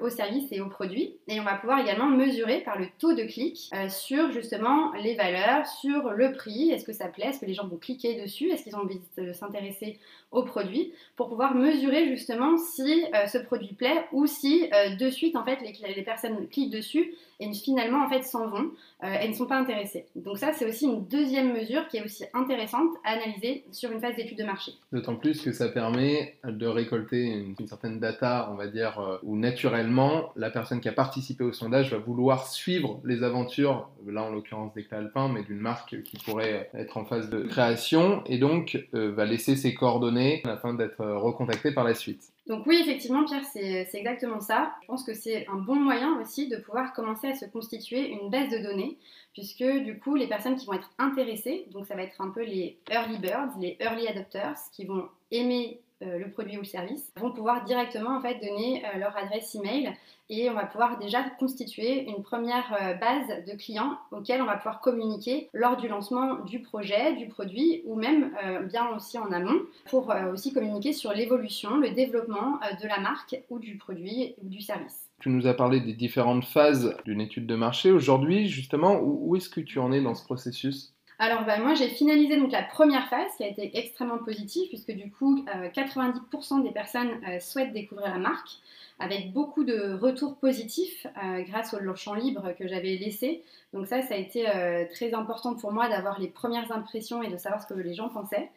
au 0.00 0.08
service 0.08 0.35
et 0.50 0.60
aux 0.60 0.68
produits. 0.68 1.16
Et 1.28 1.40
on 1.40 1.44
va 1.44 1.54
pouvoir 1.54 1.80
également 1.80 2.06
mesurer 2.06 2.60
par 2.60 2.78
le 2.78 2.86
taux 2.98 3.14
de 3.14 3.22
clic 3.22 3.70
euh, 3.74 3.88
sur 3.88 4.30
justement 4.32 4.92
les 4.92 5.14
valeurs, 5.14 5.66
sur 5.66 6.10
le 6.10 6.32
prix, 6.32 6.70
est-ce 6.70 6.84
que 6.84 6.92
ça 6.92 7.08
plaît, 7.08 7.26
est-ce 7.26 7.40
que 7.40 7.46
les 7.46 7.54
gens 7.54 7.66
vont 7.66 7.76
cliquer 7.76 8.20
dessus, 8.20 8.50
est-ce 8.50 8.62
qu'ils 8.62 8.76
ont 8.76 8.80
envie 8.80 9.00
de 9.16 9.32
s'intéresser 9.32 9.98
au 10.32 10.42
produit, 10.42 10.92
pour 11.14 11.28
pouvoir 11.28 11.54
mesurer 11.54 12.08
justement 12.08 12.58
si 12.58 13.04
euh, 13.14 13.26
ce 13.26 13.38
produit 13.38 13.74
plaît 13.74 14.04
ou 14.12 14.26
si 14.26 14.68
euh, 14.74 14.96
de 14.96 15.08
suite 15.08 15.36
en 15.36 15.44
fait 15.44 15.58
les, 15.62 16.02
personnes 16.02 16.48
cliquent 16.48 16.72
dessus 16.72 17.14
et 17.40 17.52
finalement 17.52 18.04
en 18.04 18.08
fait 18.08 18.22
s'en 18.22 18.48
vont 18.48 18.70
et 19.02 19.28
ne 19.28 19.34
sont 19.34 19.46
pas 19.46 19.58
intéressées. 19.58 20.06
Donc 20.14 20.38
ça 20.38 20.52
c'est 20.52 20.66
aussi 20.66 20.86
une 20.86 21.04
deuxième 21.04 21.52
mesure 21.52 21.86
qui 21.88 21.98
est 21.98 22.04
aussi 22.04 22.24
intéressante 22.32 22.90
à 23.04 23.12
analyser 23.12 23.64
sur 23.72 23.90
une 23.90 24.00
phase 24.00 24.16
d'étude 24.16 24.38
de 24.38 24.44
marché. 24.44 24.72
D'autant 24.92 25.16
plus 25.16 25.42
que 25.42 25.52
ça 25.52 25.68
permet 25.68 26.36
de 26.44 26.66
récolter 26.66 27.24
une, 27.24 27.66
certaine 27.66 27.98
data, 27.98 28.48
on 28.52 28.54
va 28.54 28.68
dire, 28.68 29.20
où 29.22 29.36
naturellement 29.36 30.25
la 30.36 30.50
personne 30.50 30.80
qui 30.80 30.88
a 30.88 30.92
participé 30.92 31.44
au 31.44 31.52
sondage 31.52 31.92
va 31.92 31.98
vouloir 31.98 32.46
suivre 32.46 33.00
les 33.04 33.22
aventures, 33.22 33.88
là 34.06 34.22
en 34.22 34.30
l'occurrence 34.30 34.74
des 34.74 34.86
Alpin, 34.90 35.28
mais 35.28 35.42
d'une 35.42 35.60
marque 35.60 36.02
qui 36.02 36.16
pourrait 36.18 36.70
être 36.74 36.96
en 36.96 37.04
phase 37.04 37.28
de 37.28 37.42
création 37.42 38.22
et 38.26 38.38
donc 38.38 38.78
euh, 38.94 39.12
va 39.12 39.24
laisser 39.24 39.56
ses 39.56 39.74
coordonnées 39.74 40.42
afin 40.46 40.74
d'être 40.74 41.04
recontacté 41.04 41.72
par 41.72 41.84
la 41.84 41.94
suite. 41.94 42.32
Donc 42.46 42.64
oui, 42.66 42.78
effectivement, 42.80 43.24
Pierre, 43.24 43.44
c'est 43.44 43.88
exactement 43.92 44.40
ça. 44.40 44.72
Je 44.82 44.86
pense 44.86 45.02
que 45.02 45.14
c'est 45.14 45.46
un 45.48 45.56
bon 45.56 45.74
moyen 45.74 46.20
aussi 46.20 46.48
de 46.48 46.56
pouvoir 46.56 46.92
commencer 46.92 47.26
à 47.26 47.34
se 47.34 47.44
constituer 47.44 48.08
une 48.08 48.30
base 48.30 48.48
de 48.50 48.58
données, 48.58 48.98
puisque 49.32 49.64
du 49.64 49.98
coup, 49.98 50.14
les 50.14 50.28
personnes 50.28 50.54
qui 50.54 50.66
vont 50.66 50.74
être 50.74 50.90
intéressées, 50.98 51.66
donc 51.72 51.86
ça 51.86 51.96
va 51.96 52.02
être 52.02 52.20
un 52.20 52.30
peu 52.30 52.44
les 52.44 52.78
early 52.88 53.18
birds, 53.18 53.58
les 53.60 53.76
early 53.80 54.06
adopters, 54.06 54.56
qui 54.72 54.84
vont 54.84 55.08
aimer 55.32 55.80
euh, 56.02 56.18
le 56.18 56.30
produit 56.30 56.58
ou 56.58 56.60
le 56.60 56.66
service, 56.66 57.10
vont 57.16 57.32
pouvoir 57.32 57.64
directement 57.64 58.18
en 58.18 58.20
fait 58.20 58.34
donner 58.34 58.84
euh, 58.84 58.98
leur 58.98 59.16
adresse 59.16 59.54
email 59.54 59.94
et 60.28 60.50
on 60.50 60.52
va 60.52 60.66
pouvoir 60.66 60.98
déjà 60.98 61.22
constituer 61.38 62.06
une 62.06 62.22
première 62.22 62.70
euh, 62.82 62.92
base 62.92 63.46
de 63.46 63.56
clients 63.56 63.96
auxquels 64.10 64.42
on 64.42 64.44
va 64.44 64.58
pouvoir 64.58 64.82
communiquer 64.82 65.48
lors 65.54 65.78
du 65.78 65.88
lancement 65.88 66.44
du 66.44 66.60
projet, 66.60 67.14
du 67.16 67.28
produit 67.28 67.80
ou 67.86 67.94
même 67.94 68.32
bien 68.68 68.94
aussi 68.94 69.18
en 69.18 69.32
amont 69.32 69.58
pour 69.88 70.12
aussi 70.32 70.52
communiquer 70.52 70.92
sur 70.92 71.12
l'évolution, 71.14 71.78
le 71.78 71.90
développement 71.90 72.60
de 72.82 72.86
la 72.86 73.00
marque 73.00 73.42
ou 73.48 73.58
du 73.58 73.78
produit 73.78 74.34
ou 74.42 74.48
du 74.48 74.60
service. 74.60 75.08
Tu 75.20 75.30
nous 75.30 75.46
as 75.46 75.54
parlé 75.54 75.80
des 75.80 75.94
différentes 75.94 76.44
phases 76.44 76.94
d'une 77.06 77.22
étude 77.22 77.46
de 77.46 77.54
marché. 77.54 77.90
Aujourd'hui, 77.90 78.48
justement, 78.48 79.00
où, 79.00 79.30
où 79.30 79.36
est-ce 79.36 79.48
que 79.48 79.60
tu 79.60 79.78
en 79.78 79.92
es 79.92 80.02
dans 80.02 80.14
ce 80.14 80.24
processus? 80.24 80.95
Alors 81.18 81.44
bah, 81.44 81.58
moi 81.58 81.74
j'ai 81.74 81.88
finalisé 81.88 82.36
donc 82.36 82.52
la 82.52 82.62
première 82.62 83.08
phase 83.08 83.30
qui 83.36 83.44
a 83.44 83.48
été 83.48 83.76
extrêmement 83.78 84.18
positive 84.18 84.68
puisque 84.68 84.92
du 84.92 85.10
coup 85.10 85.44
90% 85.46 86.60
euh, 86.60 86.62
des 86.62 86.70
personnes 86.70 87.10
euh, 87.28 87.40
souhaitent 87.40 87.72
découvrir 87.72 88.08
la 88.08 88.18
marque 88.18 88.50
avec 88.98 89.32
beaucoup 89.32 89.64
de 89.64 89.94
retours 89.94 90.36
positifs 90.36 91.06
euh, 91.22 91.42
grâce 91.42 91.74
au 91.74 91.96
champ 91.96 92.14
libre 92.14 92.54
que 92.58 92.66
j'avais 92.66 92.96
laissé. 92.96 93.42
Donc 93.72 93.86
ça 93.86 94.02
ça 94.02 94.14
a 94.14 94.16
été 94.16 94.44
très 94.92 95.14
important 95.14 95.54
pour 95.54 95.72
moi 95.72 95.88
d'avoir 95.88 96.20
les 96.20 96.28
premières 96.28 96.70
impressions 96.72 97.22
et 97.22 97.28
de 97.28 97.36
savoir 97.36 97.62
ce 97.62 97.66
que 97.66 97.74
les 97.74 97.94
gens 97.94 98.08
pensaient. 98.08 98.50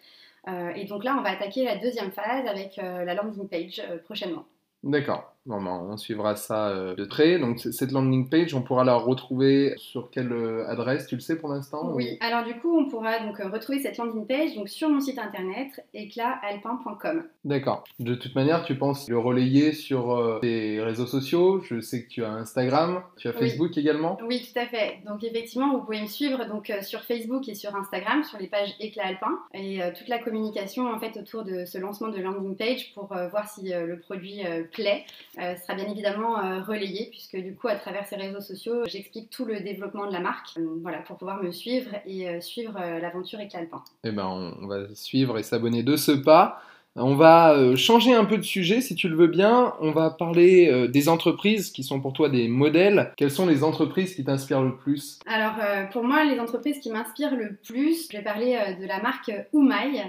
et 0.75 0.85
donc 0.85 1.03
là 1.03 1.15
on 1.17 1.21
va 1.21 1.31
attaquer 1.31 1.65
la 1.65 1.77
deuxième 1.77 2.11
phase 2.11 2.45
avec 2.47 2.77
la 2.77 3.13
landing 3.13 3.47
page 3.47 3.81
prochainement. 4.05 4.45
D'accord. 4.83 5.35
Bon, 5.49 5.59
ben, 5.63 5.83
on 5.89 5.97
suivra 5.97 6.35
ça 6.35 6.67
euh, 6.67 6.93
de 6.93 7.05
près. 7.05 7.39
Donc 7.39 7.59
cette 7.59 7.91
landing 7.91 8.29
page, 8.29 8.53
on 8.53 8.61
pourra 8.61 8.83
la 8.83 8.93
retrouver 8.93 9.73
sur 9.77 10.11
quelle 10.11 10.31
euh, 10.31 10.69
adresse, 10.69 11.07
tu 11.07 11.15
le 11.15 11.21
sais 11.21 11.39
pour 11.39 11.49
l'instant 11.49 11.91
Oui, 11.95 12.19
alors 12.21 12.45
du 12.45 12.53
coup, 12.59 12.77
on 12.77 12.87
pourra 12.87 13.17
donc 13.25 13.39
euh, 13.39 13.49
retrouver 13.49 13.79
cette 13.79 13.97
landing 13.97 14.27
page 14.27 14.55
donc, 14.55 14.69
sur 14.69 14.89
mon 14.89 14.99
site 14.99 15.17
internet 15.17 15.83
éclatalpin.com. 15.95 17.23
D'accord. 17.45 17.83
De 17.97 18.13
toute 18.13 18.35
manière, 18.35 18.63
tu 18.63 18.75
penses 18.75 19.09
le 19.09 19.17
relayer 19.17 19.73
sur 19.73 20.37
tes 20.39 20.79
réseaux 20.81 21.07
sociaux? 21.07 21.61
Je 21.61 21.81
sais 21.81 22.03
que 22.03 22.09
tu 22.09 22.23
as 22.23 22.29
Instagram, 22.29 23.01
tu 23.17 23.27
as 23.27 23.33
Facebook 23.33 23.75
également? 23.75 24.19
Oui, 24.27 24.47
tout 24.53 24.59
à 24.59 24.67
fait. 24.67 24.99
Donc 25.07 25.23
effectivement, 25.23 25.73
vous 25.73 25.83
pouvez 25.83 26.01
me 26.01 26.07
suivre 26.07 26.45
donc, 26.45 26.71
sur 26.83 27.01
Facebook 27.01 27.49
et 27.49 27.55
sur 27.55 27.75
Instagram, 27.75 28.23
sur 28.23 28.37
les 28.37 28.47
pages 28.47 28.75
Éclat 28.79 29.07
Alpin, 29.07 29.39
et 29.55 29.79
toute 29.97 30.09
la 30.09 30.19
communication 30.19 30.93
en 30.93 30.99
fait 30.99 31.17
autour 31.19 31.43
de 31.43 31.65
ce 31.65 31.79
lancement 31.79 32.09
de 32.09 32.19
landing 32.21 32.55
page 32.55 32.93
pour 32.93 33.07
voir 33.07 33.49
si 33.49 33.69
le 33.69 33.99
produit 33.99 34.43
plaît. 34.71 35.05
Euh, 35.41 35.55
sera 35.55 35.73
bien 35.73 35.87
évidemment 35.87 36.37
euh, 36.37 36.61
relayé 36.61 37.07
puisque 37.11 37.37
du 37.37 37.55
coup 37.55 37.69
à 37.69 37.75
travers 37.75 38.05
ces 38.07 38.17
réseaux 38.17 38.41
sociaux 38.41 38.83
j'explique 38.87 39.29
tout 39.29 39.45
le 39.45 39.61
développement 39.61 40.05
de 40.05 40.11
la 40.11 40.19
marque 40.19 40.57
euh, 40.57 40.79
voilà 40.81 40.97
pour 40.97 41.17
pouvoir 41.17 41.41
me 41.41 41.51
suivre 41.51 41.91
et 42.05 42.41
suivre 42.41 42.77
l'aventure 43.01 43.39
Eclalpin. 43.39 43.81
Eh 44.03 44.11
ben 44.11 44.25
on, 44.25 44.67
va 44.67 44.93
suivre 44.95 45.37
et 45.37 45.43
s'abonner 45.43 45.83
de 45.83 45.95
ce 45.95 46.11
pas. 46.11 46.61
On 46.95 47.15
va 47.15 47.75
changer 47.75 48.13
un 48.13 48.25
peu 48.25 48.37
de 48.37 48.43
sujet 48.43 48.81
si 48.81 48.95
tu 48.95 49.07
le 49.07 49.15
veux 49.15 49.27
bien. 49.27 49.73
On 49.79 49.91
va 49.91 50.09
parler 50.09 50.87
des 50.89 51.07
entreprises 51.07 51.71
qui 51.71 51.83
sont 51.83 52.01
pour 52.01 52.13
toi 52.13 52.29
des 52.29 52.47
modèles. 52.47 53.13
Quelles 53.15 53.31
sont 53.31 53.45
les 53.45 53.63
entreprises 53.63 54.15
qui 54.15 54.23
t'inspirent 54.23 54.63
le 54.63 54.75
plus? 54.75 55.19
Alors 55.25 55.53
pour 55.91 56.03
moi, 56.03 56.25
les 56.25 56.39
entreprises 56.39 56.79
qui 56.79 56.89
m'inspirent 56.89 57.35
le 57.35 57.55
plus, 57.55 58.09
je 58.11 58.17
vais 58.17 58.23
parler 58.23 58.57
de 58.79 58.85
la 58.85 59.01
marque 59.01 59.31
Oumaï, 59.53 60.03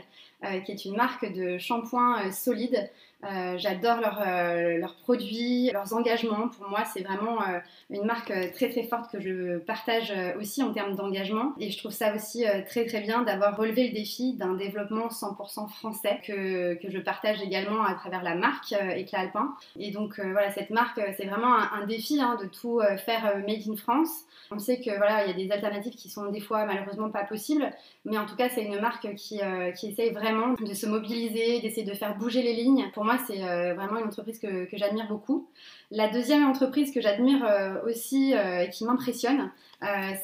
qui 0.65 0.73
est 0.73 0.85
une 0.85 0.97
marque 0.97 1.33
de 1.33 1.59
shampoing 1.59 2.33
solide 2.33 2.91
euh, 3.25 3.59
j'adore 3.59 4.19
euh, 4.27 4.79
leurs 4.79 4.95
produits, 4.95 5.71
leurs 5.73 5.93
engagements. 5.93 6.49
Pour 6.49 6.69
moi, 6.71 6.85
c'est 6.85 7.03
vraiment 7.03 7.43
euh, 7.43 7.59
une 7.91 8.05
marque 8.05 8.33
très 8.53 8.71
très 8.71 8.85
forte 8.85 9.13
que 9.13 9.21
je 9.21 9.59
partage 9.59 10.13
aussi 10.39 10.63
en 10.63 10.73
termes 10.73 10.95
d'engagement. 10.95 11.53
Et 11.59 11.71
je 11.71 11.79
trouve 11.79 11.93
ça 11.93 12.15
aussi 12.15 12.45
très 12.69 12.87
très 12.87 13.01
bien 13.01 13.23
d'avoir 13.23 13.57
relevé 13.57 13.89
le 13.89 13.95
défi 13.95 14.35
d'un 14.35 14.55
développement 14.55 15.09
100% 15.09 15.69
français 15.69 16.21
que, 16.27 16.75
que, 16.75 16.91
je 16.91 16.99
partage 16.99 17.43
également 17.43 17.85
à 17.85 17.95
travers 17.95 18.23
la 18.23 18.35
marque 18.35 18.75
Éclat 18.97 19.21
Alpin. 19.21 19.55
Et 19.79 19.91
donc 19.91 20.19
voilà, 20.19 20.51
cette 20.51 20.71
marque, 20.71 21.01
c'est 21.17 21.27
vraiment 21.27 21.55
un, 21.55 21.87
défi 21.87 22.21
hein, 22.21 22.39
de 22.41 22.47
tout 22.47 22.81
faire 23.05 23.39
made 23.47 23.69
in 23.69 23.77
France. 23.77 24.11
On 24.51 24.59
sait 24.59 24.81
que 24.81 24.97
voilà, 24.97 25.25
il 25.25 25.29
y 25.29 25.31
a 25.31 25.47
des 25.47 25.53
alternatives 25.53 25.95
qui 25.95 26.09
sont 26.09 26.31
des 26.31 26.41
fois 26.41 26.65
malheureusement 26.65 27.11
pas 27.11 27.25
possibles, 27.25 27.71
mais 28.05 28.19
en 28.19 28.27
tout 28.27 28.37
cas, 28.37 28.49
c'est 28.49 28.63
une 28.63 28.81
marque 28.81 29.15
qui, 29.15 29.41
qui 29.79 29.89
essaye 29.89 30.11
vraiment 30.11 30.55
de 30.55 30.75
se 30.75 30.87
mobiliser, 30.87 31.61
d'essayer 31.61 31.85
de 31.85 31.95
faire 31.95 32.17
bouger 32.17 32.43
les 32.43 32.55
lignes. 32.55 32.91
Pour 32.95 33.05
c'est 33.19 33.43
euh, 33.43 33.75
vraiment 33.75 33.99
une 33.99 34.07
entreprise 34.07 34.39
que, 34.39 34.67
j'admire 34.73 35.09
beaucoup. 35.09 35.49
La 35.91 36.09
deuxième 36.09 36.47
entreprise 36.47 36.93
que 36.93 37.01
j'admire 37.01 37.45
aussi 37.85 38.33
et 38.33 38.71
qui 38.71 38.85
m'impressionne, 38.85 39.51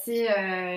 c'est 0.04 0.28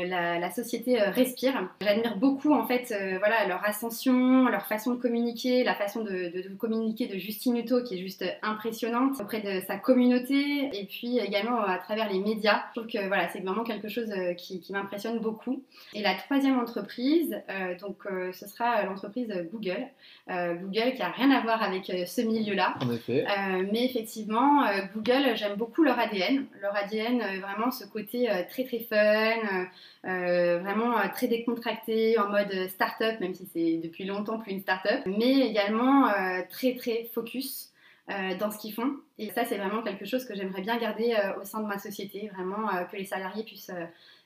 la, 0.08 0.50
société 0.50 1.00
Respire. 1.00 1.69
J'admire 1.80 2.17
beaucoup 2.17 2.54
en 2.54 2.65
fait 2.65 2.91
voilà, 3.19 3.45
leur 3.48 3.63
ascension, 3.63 4.48
leur 4.48 4.65
façon 4.65 4.95
de 4.95 5.00
communiquer, 5.00 5.63
la 5.63 5.76
façon 5.76 6.04
de, 6.04 6.56
communiquer 6.58 7.06
de 7.06 7.19
Justine 7.19 7.58
Hutto 7.58 7.84
qui 7.84 7.95
est 7.95 8.00
juste 8.00 8.26
impressionnante 8.41 9.22
auprès 9.22 9.41
de 9.41 9.63
sa 9.67 9.78
communauté 9.78 10.72
et 10.74 10.86
puis 10.86 11.19
également 11.19 11.62
à 11.62 11.78
travers 11.78 12.12
les 12.12 12.19
médias. 12.19 12.63
Je 12.69 12.80
trouve 12.80 12.91
que 12.91 13.08
voilà, 13.08 13.30
c'est 13.30 13.41
vraiment 13.41 13.63
quelque 13.63 13.89
chose 13.89 14.12
qui, 14.38 14.60
qui 14.60 14.74
m'impressionne 14.74 15.19
beaucoup. 15.19 15.62
Et 15.93 16.02
la 16.02 16.15
troisième 16.15 16.58
entreprise, 16.58 17.39
donc 17.80 18.08
ce 18.34 18.48
sera 18.48 18.82
l'entreprise 18.86 19.32
Google. 19.54 19.86
Google 20.28 20.93
qui 20.95 21.02
a 21.04 21.12
rien 21.12 21.30
à 21.30 21.41
voir 21.41 21.62
avec 21.62 21.91
ce 22.05 22.21
milieu-là. 22.21 22.75
En 22.81 22.91
effet. 22.91 23.25
mais 23.71 23.85
effectivement, 23.85 24.63
Google, 24.93 25.35
j'aime 25.35 25.55
beaucoup 25.55 25.83
leur 25.83 25.97
ADN. 25.99 26.45
Leur 26.62 26.75
ADN, 26.75 27.21
vraiment 27.41 27.71
ce 27.71 27.85
côté 27.85 28.29
très 28.49 28.63
très 28.63 28.79
fun, 28.79 29.67
vraiment 30.03 30.95
très 31.13 31.27
décontracté, 31.27 32.17
en 32.19 32.29
mode 32.29 32.67
start-up, 32.69 33.19
même 33.19 33.33
si 33.33 33.47
c'est 33.53 33.79
depuis 33.83 34.05
longtemps 34.05 34.39
plus 34.39 34.51
une 34.51 34.62
start-up, 34.62 35.01
mais 35.05 35.39
également 35.39 36.12
très 36.49 36.75
très 36.75 37.05
focus. 37.13 37.67
dans 38.39 38.49
ce 38.49 38.57
qu'ils 38.57 38.73
font. 38.73 38.95
Et 39.19 39.29
ça, 39.29 39.45
c'est 39.45 39.57
vraiment 39.57 39.83
quelque 39.83 40.05
chose 40.05 40.25
que 40.25 40.33
j'aimerais 40.33 40.62
bien 40.62 40.77
garder 40.77 41.15
au 41.39 41.43
sein 41.43 41.62
de 41.62 41.67
ma 41.67 41.77
société, 41.77 42.31
vraiment 42.33 42.67
que 42.91 42.97
les 42.97 43.05
salariés 43.05 43.43
puissent 43.43 43.71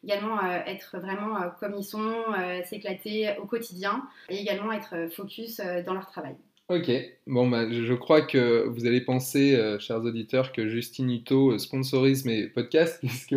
également 0.05 0.41
être 0.65 0.99
vraiment 0.99 1.51
comme 1.59 1.75
ils 1.75 1.83
sont, 1.83 2.23
s'éclater 2.63 3.35
au 3.41 3.45
quotidien 3.45 4.03
et 4.29 4.37
également 4.37 4.71
être 4.71 5.09
focus 5.11 5.59
dans 5.85 5.93
leur 5.93 6.07
travail. 6.07 6.35
Ok, 6.69 6.89
bon, 7.27 7.49
bah, 7.49 7.69
je 7.69 7.93
crois 7.93 8.21
que 8.21 8.67
vous 8.67 8.85
allez 8.85 9.01
penser, 9.01 9.59
chers 9.79 10.01
auditeurs, 10.03 10.51
que 10.53 10.69
Justine 10.69 11.11
Hutto 11.11 11.57
sponsorise 11.57 12.25
mes 12.25 12.47
podcasts, 12.47 12.99
puisque 13.05 13.35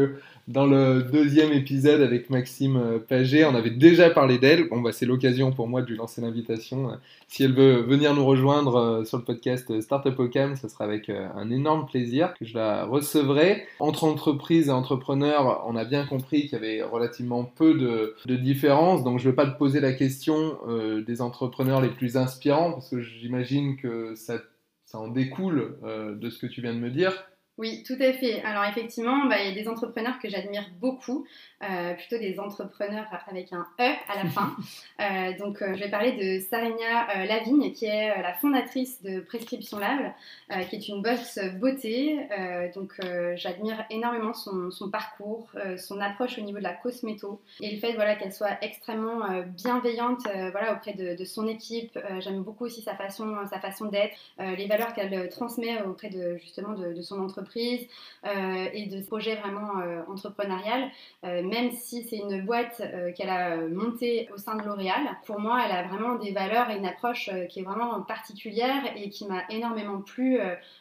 dans 0.48 0.64
le 0.64 1.02
deuxième 1.02 1.52
épisode 1.52 2.00
avec 2.00 2.30
Maxime 2.30 2.76
euh, 2.76 2.98
Paget, 3.00 3.44
on 3.44 3.56
avait 3.56 3.70
déjà 3.70 4.10
parlé 4.10 4.38
d'elle. 4.38 4.68
Bon, 4.68 4.80
bah, 4.80 4.92
c'est 4.92 5.04
l'occasion 5.04 5.50
pour 5.50 5.66
moi 5.66 5.82
de 5.82 5.88
lui 5.88 5.96
lancer 5.96 6.20
l'invitation. 6.20 6.92
Si 7.26 7.42
elle 7.42 7.52
veut 7.52 7.80
venir 7.80 8.14
nous 8.14 8.24
rejoindre 8.24 8.76
euh, 8.76 9.04
sur 9.04 9.18
le 9.18 9.24
podcast 9.24 9.80
Startup 9.80 10.16
Ocam, 10.16 10.54
ce 10.54 10.68
sera 10.68 10.84
avec 10.84 11.08
euh, 11.08 11.26
un 11.34 11.50
énorme 11.50 11.86
plaisir 11.86 12.32
que 12.38 12.44
je 12.44 12.54
la 12.54 12.84
recevrai. 12.84 13.64
Entre 13.80 14.04
entreprises 14.04 14.68
et 14.68 14.70
entrepreneurs, 14.70 15.64
on 15.66 15.74
a 15.74 15.84
bien 15.84 16.06
compris 16.06 16.42
qu'il 16.42 16.52
y 16.52 16.56
avait 16.56 16.82
relativement 16.82 17.42
peu 17.42 17.74
de, 17.74 18.14
de 18.24 18.36
différences. 18.36 19.02
Donc, 19.02 19.18
je 19.18 19.26
ne 19.26 19.32
vais 19.32 19.36
pas 19.36 19.46
te 19.46 19.58
poser 19.58 19.80
la 19.80 19.94
question 19.94 20.58
des 21.04 21.20
entrepreneurs 21.20 21.80
les 21.80 21.88
plus 21.88 22.16
inspirants, 22.16 22.72
parce 22.72 22.90
que 22.90 23.00
j'imagine 23.26 23.76
que 23.76 24.14
ça, 24.14 24.40
ça 24.84 24.98
en 24.98 25.08
découle 25.08 25.78
de 25.82 26.30
ce 26.30 26.38
que 26.38 26.46
tu 26.46 26.60
viens 26.60 26.74
de 26.74 26.78
me 26.78 26.90
dire. 26.90 27.12
Oui, 27.58 27.82
tout 27.86 27.96
à 28.00 28.12
fait. 28.12 28.42
Alors 28.42 28.64
effectivement, 28.64 29.24
bah, 29.26 29.36
il 29.40 29.48
y 29.48 29.50
a 29.50 29.54
des 29.54 29.66
entrepreneurs 29.66 30.18
que 30.18 30.28
j'admire 30.28 30.68
beaucoup, 30.78 31.26
euh, 31.64 31.94
plutôt 31.94 32.18
des 32.18 32.38
entrepreneurs 32.38 33.06
avec 33.28 33.50
un 33.54 33.66
E 33.80 33.94
à 34.08 34.22
la 34.22 34.28
fin. 34.28 34.54
Euh, 34.98 35.36
donc 35.38 35.60
euh, 35.60 35.74
je 35.74 35.80
vais 35.80 35.90
parler 35.90 36.12
de 36.12 36.42
Sarina 36.42 37.26
Lavigne, 37.26 37.70
qui 37.72 37.84
est 37.84 38.22
la 38.22 38.32
fondatrice 38.32 39.02
de 39.02 39.20
Prescription 39.20 39.78
Lab, 39.78 40.14
qui 40.70 40.76
est 40.76 40.88
une 40.88 41.02
boss 41.02 41.38
beauté. 41.60 42.26
donc 42.74 42.94
j'admire 43.34 43.84
énormément 43.90 44.32
son, 44.32 44.90
parcours, 44.90 45.50
son 45.76 46.00
approche 46.00 46.38
au 46.38 46.40
niveau 46.40 46.58
de 46.58 46.62
la 46.62 46.72
cosméto 46.72 47.42
et 47.60 47.72
le 47.72 47.78
fait 47.78 47.92
voilà, 47.92 48.16
qu'elle 48.16 48.32
soit 48.32 48.56
extrêmement 48.62 49.42
bienveillante 49.44 50.26
voilà, 50.52 50.72
auprès 50.72 50.94
de, 50.94 51.24
son 51.26 51.46
équipe. 51.46 51.98
J'aime 52.20 52.42
beaucoup 52.42 52.64
aussi 52.64 52.80
sa 52.80 52.94
façon, 52.94 53.36
sa 53.50 53.60
façon 53.60 53.84
d'être, 53.84 54.16
les 54.38 54.66
valeurs 54.66 54.94
qu'elle 54.94 55.28
transmet 55.28 55.82
auprès 55.82 56.08
de 56.08 56.38
justement 56.38 56.72
de, 56.72 56.94
de 56.94 57.02
son 57.02 57.20
entreprise 57.20 57.45
euh, 58.24 58.66
et 58.72 58.86
de 58.86 59.00
projets 59.02 59.36
vraiment 59.36 59.80
euh, 59.80 60.02
entrepreneurial, 60.08 60.90
euh, 61.24 61.42
même 61.42 61.70
si 61.70 62.02
c'est 62.04 62.16
une 62.16 62.44
boîte 62.44 62.82
qu'elle 63.16 63.28
a 63.28 63.56
montée 63.56 64.28
au 64.34 64.38
sein 64.38 64.56
de 64.56 64.62
L'Oréal. 64.62 65.02
Pour 65.26 65.40
moi, 65.40 65.62
elle 65.64 65.72
a 65.72 65.82
vraiment 65.84 66.16
des 66.16 66.32
valeurs 66.32 66.70
et 66.70 66.76
une 66.76 66.86
approche 66.86 67.30
qui 67.48 67.60
est 67.60 67.62
vraiment 67.62 68.00
particulière 68.02 68.82
et 68.96 69.10
qui 69.10 69.26
m'a 69.26 69.42
énormément 69.50 70.00
plu 70.00 70.38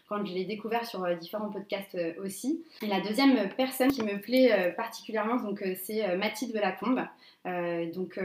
quand 0.10 0.24
je 0.26 0.34
l'ai 0.34 0.46
découvert 0.46 0.86
sur 0.86 1.06
différents 1.18 1.50
podcasts 1.50 1.98
aussi. 2.24 2.64
La 2.82 3.02
deuxième 3.02 3.50
personne 3.56 3.92
qui 3.92 4.04
me 4.04 4.20
plaît 4.20 4.74
particulièrement, 4.76 5.36
donc 5.36 5.64
c'est 5.84 6.16
Mathilde 6.18 6.54
Delacombe. 6.54 7.02
Euh, 7.46 7.92
donc 7.92 8.20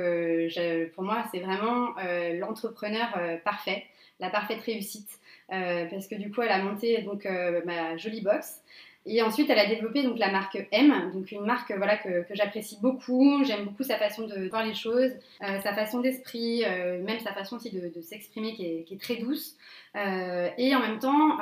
pour 0.95 1.05
moi, 1.05 1.25
c'est 1.33 1.41
vraiment 1.41 1.95
l'entrepreneur 2.39 3.19
parfait, 3.45 3.85
la 4.19 4.31
parfaite 4.31 4.61
réussite. 4.63 5.21
Euh, 5.53 5.87
parce 5.91 6.07
que 6.07 6.15
du 6.15 6.31
coup, 6.31 6.43
elle 6.43 6.53
a 6.53 6.63
monté 6.63 7.03
donc 7.03 7.27
euh, 7.27 7.61
ma 7.65 7.97
jolie 7.97 8.21
box. 8.21 8.63
Et 9.07 9.23
ensuite, 9.23 9.49
elle 9.49 9.59
a 9.59 9.67
développé 9.67 10.03
donc 10.03 10.19
la 10.19 10.31
marque 10.31 10.69
M, 10.73 11.11
donc 11.15 11.33
une 11.33 11.45
marque 11.45 11.73
voilà 11.75 11.97
que, 11.97 12.25
j'apprécie 12.33 12.79
beaucoup. 12.83 13.43
J'aime 13.45 13.65
beaucoup 13.65 13.83
sa 13.83 13.97
façon 13.97 14.27
de 14.27 14.49
voir 14.49 14.65
les 14.65 14.75
choses, 14.75 15.11
euh, 15.43 15.61
sa 15.63 15.73
façon 15.73 16.01
d'esprit, 16.01 16.65
même 17.03 17.19
sa 17.19 17.33
façon 17.33 17.57
aussi 17.57 17.71
de, 17.71 18.01
s'exprimer 18.03 18.53
qui 18.53 18.67
est, 18.67 19.01
très 19.01 19.17
douce. 19.17 19.57
et 19.95 20.75
en 20.75 20.81
même 20.81 20.99
temps, 20.99 21.39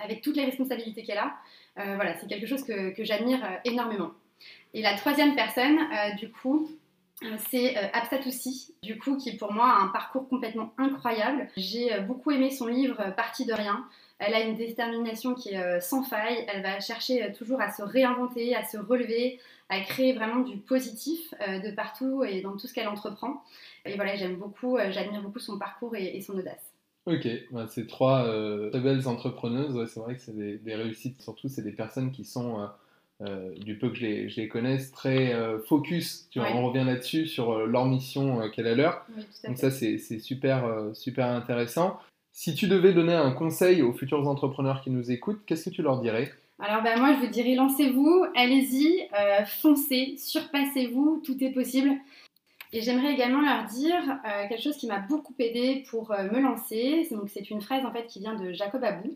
avec 0.00 0.22
toutes 0.22 0.36
les 0.36 0.44
responsabilités 0.44 1.04
qu'elle 1.04 1.18
a, 1.18 1.36
voilà, 1.76 2.16
c'est 2.18 2.26
quelque 2.26 2.46
chose 2.46 2.64
que 2.64 3.04
j'admire 3.04 3.38
énormément. 3.64 4.10
Et 4.74 4.82
la 4.82 4.96
troisième 4.96 5.36
personne, 5.36 5.78
du 6.18 6.30
coup, 6.30 6.68
c'est 7.50 7.76
euh, 7.76 7.88
Absatoussi, 7.92 8.74
du 8.82 8.98
coup, 8.98 9.16
qui 9.16 9.36
pour 9.36 9.52
moi 9.52 9.66
a 9.66 9.82
un 9.82 9.88
parcours 9.88 10.28
complètement 10.28 10.72
incroyable. 10.78 11.48
J'ai 11.56 11.92
euh, 11.92 12.00
beaucoup 12.00 12.30
aimé 12.30 12.50
son 12.50 12.66
livre 12.66 13.00
euh, 13.00 13.10
Partie 13.10 13.46
de 13.46 13.52
rien. 13.52 13.84
Elle 14.18 14.34
a 14.34 14.40
une 14.40 14.56
détermination 14.56 15.34
qui 15.34 15.50
est 15.50 15.80
sans 15.80 16.04
faille. 16.04 16.46
Elle 16.46 16.62
va 16.62 16.78
chercher 16.78 17.32
toujours 17.32 17.60
à 17.60 17.72
se 17.72 17.82
réinventer, 17.82 18.54
à 18.54 18.64
se 18.64 18.76
relever, 18.76 19.40
à 19.68 19.80
créer 19.80 20.12
vraiment 20.12 20.44
du 20.44 20.58
positif 20.58 21.34
de 21.40 21.74
partout 21.74 22.22
et 22.22 22.40
dans 22.40 22.52
tout 22.52 22.68
ce 22.68 22.72
qu'elle 22.72 22.86
entreprend. 22.86 23.42
Et 23.84 23.96
voilà, 23.96 24.14
j'aime 24.14 24.36
beaucoup, 24.36 24.78
j'admire 24.90 25.22
beaucoup 25.22 25.40
son 25.40 25.58
parcours 25.58 25.96
et, 25.96 26.20
son 26.20 26.38
audace. 26.38 26.72
Ok, 27.06 27.26
c'est 27.66 27.88
trois 27.88 28.22
très 28.70 28.80
belles 28.80 29.08
entrepreneuses. 29.08 29.90
c'est 29.92 29.98
vrai 29.98 30.14
que 30.14 30.20
c'est 30.20 30.36
des, 30.36 30.74
réussites. 30.76 31.20
Surtout, 31.20 31.48
c'est 31.48 31.62
des 31.62 31.72
personnes 31.72 32.12
qui 32.12 32.24
sont 32.24 32.60
euh, 32.60 32.66
du 33.58 33.76
peu 33.76 33.88
que 33.90 33.96
je 33.96 34.06
les, 34.06 34.28
je 34.28 34.42
connaisse, 34.42 34.90
très 34.92 35.32
euh, 35.32 35.58
focus. 35.60 36.28
Tu 36.30 36.38
vois, 36.38 36.48
On 36.54 36.68
revient 36.68 36.84
là-dessus 36.84 37.26
sur 37.26 37.52
euh, 37.52 37.66
leur 37.66 37.86
mission 37.86 38.40
quelle 38.50 38.66
est 38.66 38.74
l'heure. 38.74 39.06
Donc 39.44 39.58
ça, 39.58 39.70
c'est 39.70 39.98
super, 40.18 40.64
super 40.94 41.28
intéressant. 41.28 41.98
Si 42.32 42.54
tu 42.54 42.66
devais 42.66 42.92
donner 42.92 43.14
un 43.14 43.32
conseil 43.32 43.82
aux 43.82 43.92
futurs 43.92 44.26
entrepreneurs 44.26 44.80
qui 44.82 44.90
nous 44.90 45.10
écoutent, 45.10 45.40
qu'est-ce 45.46 45.68
que 45.68 45.74
tu 45.74 45.82
leur 45.82 46.00
dirais? 46.00 46.32
Alors 46.58 46.82
ben, 46.82 46.98
moi 46.98 47.14
je 47.14 47.26
vous 47.26 47.32
dirais 47.32 47.54
lancez-vous, 47.54 48.24
allez-y, 48.36 49.08
foncez, 49.60 50.14
surpassez-vous, 50.16 51.22
tout 51.24 51.42
est 51.42 51.50
possible. 51.50 51.90
Et 52.72 52.80
j'aimerais 52.80 53.12
également 53.12 53.42
leur 53.42 53.64
dire 53.64 54.18
quelque 54.48 54.62
chose 54.62 54.76
qui 54.76 54.86
m'a 54.86 55.00
beaucoup 55.00 55.34
aidé 55.38 55.84
pour 55.90 56.10
me 56.10 56.40
lancer. 56.40 57.06
C'est 57.26 57.50
une 57.50 57.60
phrase 57.60 57.84
en 57.84 57.92
fait 57.92 58.06
qui 58.06 58.20
vient 58.20 58.34
de 58.34 58.52
Jacob 58.52 58.82
Abou. 58.82 59.14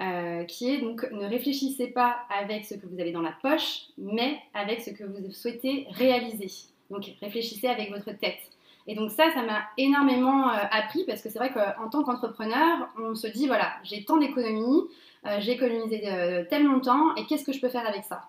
Euh, 0.00 0.44
qui 0.44 0.70
est 0.70 0.78
donc 0.78 1.06
ne 1.12 1.26
réfléchissez 1.26 1.88
pas 1.88 2.20
avec 2.30 2.64
ce 2.64 2.74
que 2.74 2.86
vous 2.86 2.98
avez 2.98 3.12
dans 3.12 3.20
la 3.20 3.34
poche, 3.42 3.82
mais 3.98 4.38
avec 4.54 4.80
ce 4.80 4.90
que 4.90 5.04
vous 5.04 5.30
souhaitez 5.32 5.86
réaliser. 5.90 6.48
Donc 6.90 7.04
réfléchissez 7.20 7.68
avec 7.68 7.90
votre 7.90 8.10
tête. 8.18 8.40
Et 8.86 8.94
donc 8.94 9.10
ça, 9.10 9.30
ça 9.34 9.42
m'a 9.42 9.60
énormément 9.76 10.48
euh, 10.48 10.56
appris 10.70 11.04
parce 11.06 11.20
que 11.20 11.28
c'est 11.28 11.38
vrai 11.38 11.52
qu'en 11.52 11.90
tant 11.90 12.02
qu'entrepreneur, 12.04 12.88
on 12.98 13.14
se 13.14 13.26
dit, 13.26 13.46
voilà, 13.46 13.74
j'ai 13.84 14.02
tant 14.04 14.16
d'économies, 14.16 14.82
euh, 15.26 15.36
j'ai 15.40 15.52
économisé 15.52 16.00
tel 16.48 16.66
montant, 16.66 17.14
et 17.16 17.26
qu'est-ce 17.26 17.44
que 17.44 17.52
je 17.52 17.60
peux 17.60 17.68
faire 17.68 17.86
avec 17.86 18.04
ça? 18.04 18.28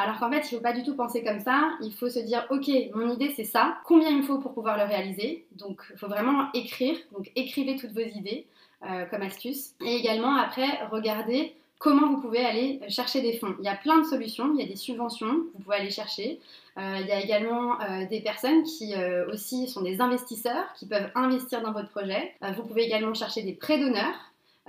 Alors 0.00 0.18
qu'en 0.18 0.30
fait, 0.30 0.40
il 0.50 0.54
ne 0.54 0.58
faut 0.58 0.62
pas 0.62 0.72
du 0.72 0.82
tout 0.82 0.94
penser 0.94 1.22
comme 1.22 1.40
ça. 1.40 1.70
Il 1.82 1.92
faut 1.92 2.08
se 2.08 2.18
dire, 2.18 2.46
ok, 2.50 2.68
mon 2.94 3.10
idée 3.12 3.32
c'est 3.36 3.44
ça. 3.44 3.78
Combien 3.84 4.10
il 4.10 4.18
me 4.18 4.22
faut 4.22 4.38
pour 4.38 4.52
pouvoir 4.52 4.76
le 4.76 4.84
réaliser? 4.84 5.46
Donc, 5.52 5.82
il 5.92 5.98
faut 5.98 6.08
vraiment 6.08 6.48
écrire. 6.54 6.96
Donc, 7.12 7.30
écrivez 7.36 7.76
toutes 7.76 7.92
vos 7.92 8.00
idées. 8.00 8.46
Euh, 8.82 9.04
comme 9.04 9.20
astuce. 9.20 9.74
Et 9.84 9.94
également, 9.96 10.36
après, 10.36 10.66
regardez 10.90 11.54
comment 11.78 12.08
vous 12.08 12.18
pouvez 12.18 12.42
aller 12.42 12.80
chercher 12.88 13.20
des 13.20 13.34
fonds. 13.34 13.54
Il 13.58 13.66
y 13.66 13.68
a 13.68 13.76
plein 13.76 13.98
de 13.98 14.06
solutions, 14.06 14.54
il 14.54 14.60
y 14.60 14.64
a 14.64 14.66
des 14.66 14.74
subventions, 14.74 15.34
vous 15.52 15.62
pouvez 15.62 15.76
aller 15.76 15.90
chercher. 15.90 16.40
Euh, 16.78 16.96
il 16.98 17.06
y 17.06 17.12
a 17.12 17.20
également 17.20 17.78
euh, 17.82 18.06
des 18.06 18.20
personnes 18.20 18.62
qui 18.62 18.94
aussi 19.30 19.68
sont 19.68 19.82
des 19.82 20.00
investisseurs, 20.00 20.64
qui 20.78 20.86
peuvent 20.86 21.10
investir 21.14 21.60
dans 21.60 21.72
votre 21.72 21.90
projet. 21.90 22.32
vous 22.56 22.62
pouvez 22.62 22.84
également 22.84 23.12
chercher 23.12 23.42
des 23.42 23.52
prêts 23.52 23.78
d'honneur 23.78 24.14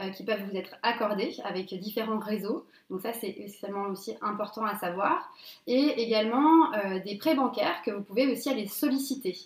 qui 0.09 0.23
peuvent 0.23 0.43
vous 0.49 0.57
être 0.57 0.75
accordés 0.83 1.35
avec 1.43 1.73
différents 1.73 2.19
réseaux. 2.19 2.65
Donc 2.89 3.01
ça, 3.01 3.13
c'est 3.13 3.35
aussi 3.89 4.15
important 4.21 4.65
à 4.65 4.75
savoir. 4.77 5.31
Et 5.67 6.01
également 6.01 6.71
des 7.05 7.17
prêts 7.17 7.35
bancaires 7.35 7.81
que 7.85 7.91
vous 7.91 8.01
pouvez 8.01 8.31
aussi 8.31 8.49
aller 8.49 8.67
solliciter. 8.67 9.37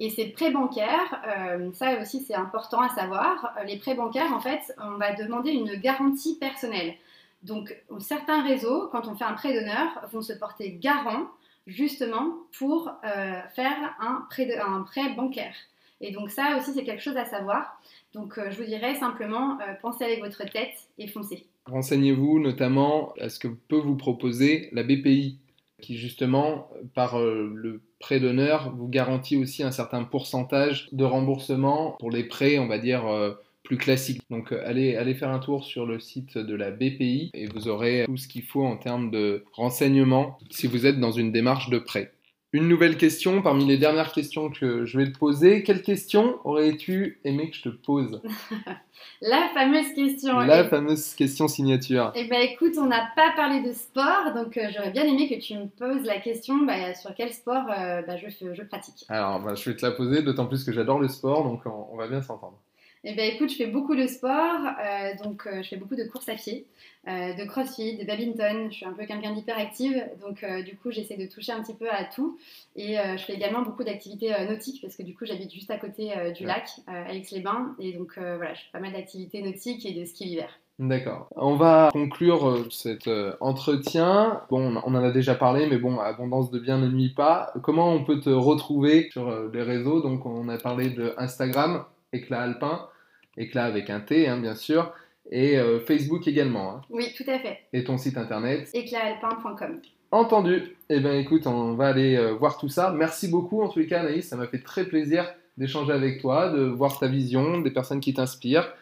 Et 0.00 0.10
ces 0.10 0.26
prêts 0.26 0.50
bancaires, 0.50 1.22
euh, 1.26 1.72
ça 1.72 2.00
aussi 2.00 2.24
c'est 2.24 2.34
important 2.34 2.80
à 2.80 2.88
savoir, 2.88 3.54
euh, 3.58 3.64
les 3.64 3.78
prêts 3.78 3.94
bancaires 3.94 4.32
en 4.32 4.40
fait, 4.40 4.74
on 4.78 4.96
va 4.96 5.14
demander 5.14 5.52
une 5.52 5.76
garantie 5.76 6.36
personnelle. 6.36 6.94
Donc 7.42 7.76
certains 8.00 8.42
réseaux, 8.42 8.88
quand 8.90 9.06
on 9.06 9.14
fait 9.14 9.24
un 9.24 9.34
prêt 9.34 9.54
d'honneur, 9.54 9.88
vont 10.10 10.22
se 10.22 10.32
porter 10.32 10.72
garant 10.72 11.26
justement 11.66 12.38
pour 12.58 12.88
euh, 13.04 13.40
faire 13.54 13.96
un 14.00 14.26
prêt 14.30 15.14
bancaire. 15.14 15.54
Et 16.00 16.12
donc 16.12 16.30
ça 16.30 16.56
aussi 16.58 16.72
c'est 16.72 16.84
quelque 16.84 17.02
chose 17.02 17.16
à 17.16 17.24
savoir. 17.24 17.80
Donc 18.12 18.38
je 18.38 18.56
vous 18.56 18.64
dirais 18.64 18.94
simplement, 18.94 19.58
pensez 19.82 20.04
avec 20.04 20.20
votre 20.20 20.44
tête 20.50 20.74
et 20.98 21.06
foncez. 21.06 21.46
renseignez-vous 21.66 22.40
notamment 22.40 23.12
à 23.20 23.28
ce 23.28 23.38
que 23.38 23.48
peut 23.48 23.78
vous 23.78 23.96
proposer 23.96 24.68
la 24.72 24.82
BPI, 24.82 25.38
qui 25.84 25.98
justement, 25.98 26.70
par 26.94 27.18
euh, 27.18 27.52
le 27.54 27.82
prêt 27.98 28.18
d'honneur, 28.18 28.74
vous 28.74 28.88
garantit 28.88 29.36
aussi 29.36 29.62
un 29.62 29.70
certain 29.70 30.02
pourcentage 30.04 30.88
de 30.92 31.04
remboursement 31.04 31.96
pour 31.98 32.10
les 32.10 32.24
prêts, 32.24 32.58
on 32.58 32.66
va 32.66 32.78
dire, 32.78 33.06
euh, 33.06 33.32
plus 33.62 33.76
classiques. 33.76 34.22
Donc 34.30 34.52
euh, 34.52 34.62
allez, 34.64 34.96
allez 34.96 35.14
faire 35.14 35.30
un 35.30 35.38
tour 35.38 35.64
sur 35.64 35.84
le 35.84 36.00
site 36.00 36.38
de 36.38 36.54
la 36.54 36.70
BPI 36.70 37.30
et 37.34 37.46
vous 37.46 37.68
aurez 37.68 38.04
tout 38.06 38.16
ce 38.16 38.28
qu'il 38.28 38.42
faut 38.42 38.64
en 38.64 38.76
termes 38.76 39.10
de 39.10 39.44
renseignements 39.52 40.38
si 40.50 40.66
vous 40.66 40.86
êtes 40.86 40.98
dans 40.98 41.12
une 41.12 41.32
démarche 41.32 41.68
de 41.68 41.78
prêt. 41.78 42.13
Une 42.54 42.68
nouvelle 42.68 42.96
question 42.96 43.42
parmi 43.42 43.64
les 43.64 43.78
dernières 43.78 44.12
questions 44.12 44.48
que 44.48 44.86
je 44.86 44.96
vais 44.96 45.10
te 45.10 45.18
poser. 45.18 45.64
Quelle 45.64 45.82
question 45.82 46.38
aurais-tu 46.44 47.18
aimé 47.24 47.50
que 47.50 47.56
je 47.56 47.62
te 47.62 47.68
pose? 47.68 48.22
La 49.20 49.48
fameuse 49.52 49.92
question. 49.92 50.38
La 50.38 50.62
fameuse 50.62 51.14
question 51.14 51.48
signature. 51.48 52.12
Eh 52.14 52.28
bien 52.28 52.38
écoute, 52.38 52.74
on 52.78 52.86
n'a 52.86 53.08
pas 53.16 53.32
parlé 53.34 53.60
de 53.60 53.72
sport, 53.72 54.32
donc 54.36 54.56
euh, 54.56 54.68
j'aurais 54.72 54.92
bien 54.92 55.02
aimé 55.02 55.28
que 55.28 55.44
tu 55.44 55.54
me 55.54 55.66
poses 55.66 56.06
la 56.06 56.20
question 56.20 56.58
bah, 56.58 56.94
sur 56.94 57.12
quel 57.16 57.32
sport 57.32 57.64
euh, 57.76 58.02
bah, 58.02 58.18
je, 58.18 58.28
je, 58.54 58.62
pratique. 58.62 59.04
Alors 59.08 59.40
bah, 59.40 59.56
je 59.56 59.68
vais 59.68 59.74
te 59.74 59.84
la 59.84 59.90
poser, 59.90 60.22
d'autant 60.22 60.46
plus 60.46 60.62
que 60.62 60.70
j'adore 60.70 61.00
le 61.00 61.08
sport, 61.08 61.42
donc 61.42 61.62
on 61.66 61.96
va 61.96 62.06
bien 62.06 62.22
s'entendre. 62.22 62.60
Eh 63.06 63.12
bien, 63.12 63.24
écoute, 63.26 63.50
je 63.50 63.56
fais 63.56 63.66
beaucoup 63.66 63.94
de 63.94 64.06
sport, 64.06 64.32
euh, 64.32 65.22
donc 65.22 65.46
euh, 65.46 65.62
je 65.62 65.68
fais 65.68 65.76
beaucoup 65.76 65.94
de 65.94 66.04
courses 66.04 66.28
à 66.30 66.36
pied, 66.36 66.66
euh, 67.06 67.34
de 67.34 67.44
crossfit, 67.44 67.98
de 67.98 68.04
badminton. 68.06 68.70
Je 68.70 68.76
suis 68.76 68.86
un 68.86 68.94
peu 68.94 69.04
quelqu'un 69.04 69.34
d'hyperactive, 69.34 70.02
donc 70.22 70.42
du 70.64 70.74
coup, 70.78 70.90
j'essaie 70.90 71.18
de 71.18 71.26
toucher 71.26 71.52
un 71.52 71.62
petit 71.62 71.74
peu 71.74 71.90
à 71.90 72.04
tout. 72.04 72.38
Et 72.76 72.96
je 72.96 73.22
fais 73.22 73.34
également 73.34 73.60
beaucoup 73.60 73.84
d'activités 73.84 74.32
nautiques 74.48 74.80
parce 74.80 74.96
que 74.96 75.02
du 75.02 75.14
coup, 75.14 75.26
j'habite 75.26 75.52
juste 75.52 75.70
à 75.70 75.76
côté 75.76 76.12
du 76.34 76.46
lac, 76.46 76.66
à 76.86 77.12
Aix-les-Bains, 77.12 77.76
et 77.78 77.92
donc 77.92 78.12
voilà, 78.16 78.54
je 78.54 78.60
fais 78.60 78.72
pas 78.72 78.80
mal 78.80 78.92
d'activités 78.92 79.42
nautiques 79.42 79.84
et 79.84 79.92
de 79.92 80.04
ski 80.06 80.24
l'hiver. 80.24 80.48
D'accord. 80.78 81.28
On 81.36 81.56
va 81.56 81.90
conclure 81.92 82.66
cet 82.72 83.08
entretien. 83.40 84.40
Bon, 84.48 84.80
on 84.82 84.94
en 84.94 85.04
a 85.04 85.10
déjà 85.10 85.34
parlé, 85.34 85.66
mais 85.66 85.76
bon, 85.76 85.98
abondance 85.98 86.50
de 86.50 86.58
bien 86.58 86.78
ne 86.78 86.88
nuit 86.88 87.12
pas. 87.14 87.52
Comment 87.62 87.92
on 87.92 88.02
peut 88.02 88.20
te 88.20 88.30
retrouver 88.30 89.10
sur 89.12 89.50
les 89.52 89.62
réseaux? 89.62 90.00
Donc, 90.00 90.24
on 90.24 90.48
a 90.48 90.56
parlé 90.56 90.88
de 90.88 91.12
Instagram, 91.18 91.84
éclat 92.14 92.40
alpin 92.40 92.88
éclat 93.36 93.64
avec 93.64 93.90
un 93.90 94.00
T, 94.00 94.28
hein, 94.28 94.38
bien 94.38 94.54
sûr, 94.54 94.92
et 95.30 95.58
euh, 95.58 95.80
Facebook 95.80 96.26
également. 96.28 96.70
Hein. 96.70 96.82
Oui, 96.90 97.12
tout 97.16 97.24
à 97.28 97.38
fait. 97.38 97.60
Et 97.72 97.84
ton 97.84 97.98
site 97.98 98.16
internet 98.16 98.70
éclatalpin.com. 98.74 99.80
Entendu. 100.10 100.76
Eh 100.90 101.00
bien, 101.00 101.14
écoute, 101.14 101.46
on 101.46 101.74
va 101.74 101.88
aller 101.88 102.16
euh, 102.16 102.34
voir 102.34 102.58
tout 102.58 102.68
ça. 102.68 102.92
Merci 102.92 103.28
beaucoup, 103.28 103.62
en 103.62 103.68
tous 103.68 103.80
les 103.80 103.86
cas, 103.86 104.00
Anaïs. 104.00 104.28
Ça 104.28 104.36
m'a 104.36 104.46
fait 104.46 104.62
très 104.62 104.84
plaisir 104.84 105.26
d'échanger 105.56 105.92
avec 105.92 106.20
toi, 106.20 106.50
de 106.50 106.64
voir 106.64 106.98
ta 106.98 107.08
vision, 107.08 107.60
des 107.60 107.70
personnes 107.70 108.00
qui 108.00 108.12
t'inspirent, 108.12 108.72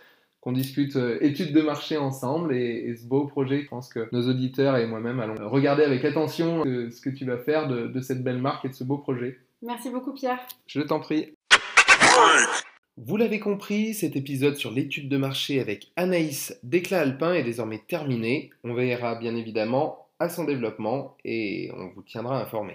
qu'on 0.41 0.53
discute 0.53 0.97
euh, 0.97 1.19
études 1.21 1.55
de 1.55 1.63
marché 1.63 1.97
ensemble 1.97 2.55
et, 2.55 2.95
ce 2.97 3.07
beau 3.07 3.27
projet. 3.27 3.63
Je 3.63 3.69
pense 3.69 3.89
que 3.89 4.09
nos 4.13 4.29
auditeurs 4.29 4.77
et 4.77 4.87
moi-même 4.87 5.21
allons 5.21 5.49
regarder 5.49 5.85
avec 5.85 6.05
attention 6.05 6.65
ce 6.65 7.01
que 7.01 7.11
tu 7.11 7.25
vas 7.25 7.39
faire 7.39 7.69
de, 7.69 7.87
de 7.87 8.01
cette 8.01 8.23
belle 8.23 8.41
marque 8.41 8.65
et 8.65 8.69
de 8.69 8.75
ce 8.75 8.85
beau 8.85 8.99
projet. 8.99 9.39
Merci 9.63 9.91
beaucoup, 9.91 10.13
Pierre. 10.13 10.41
Je 10.67 10.81
t'en 10.81 10.99
prie. 10.99 11.33
Vous 12.99 13.17
l'avez 13.17 13.41
compris, 13.41 13.95
cet 13.95 14.17
épisode 14.17 14.57
sur 14.57 14.71
l'étude 14.71 15.09
de 15.09 15.17
marché 15.17 15.61
avec 15.61 15.91
Anaïs 15.97 16.61
Déclat 16.63 17.01
Alpin 17.01 17.33
est 17.33 17.43
désormais 17.43 17.79
terminé. 17.79 18.51
On 18.65 18.75
veillera 18.75 19.15
bien 19.15 19.35
évidemment 19.35 20.09
à 20.19 20.29
son 20.29 20.45
développement 20.45 21.17
et 21.25 21.71
on 21.75 21.89
vous 21.89 22.03
tiendra 22.03 22.39
informé. 22.39 22.75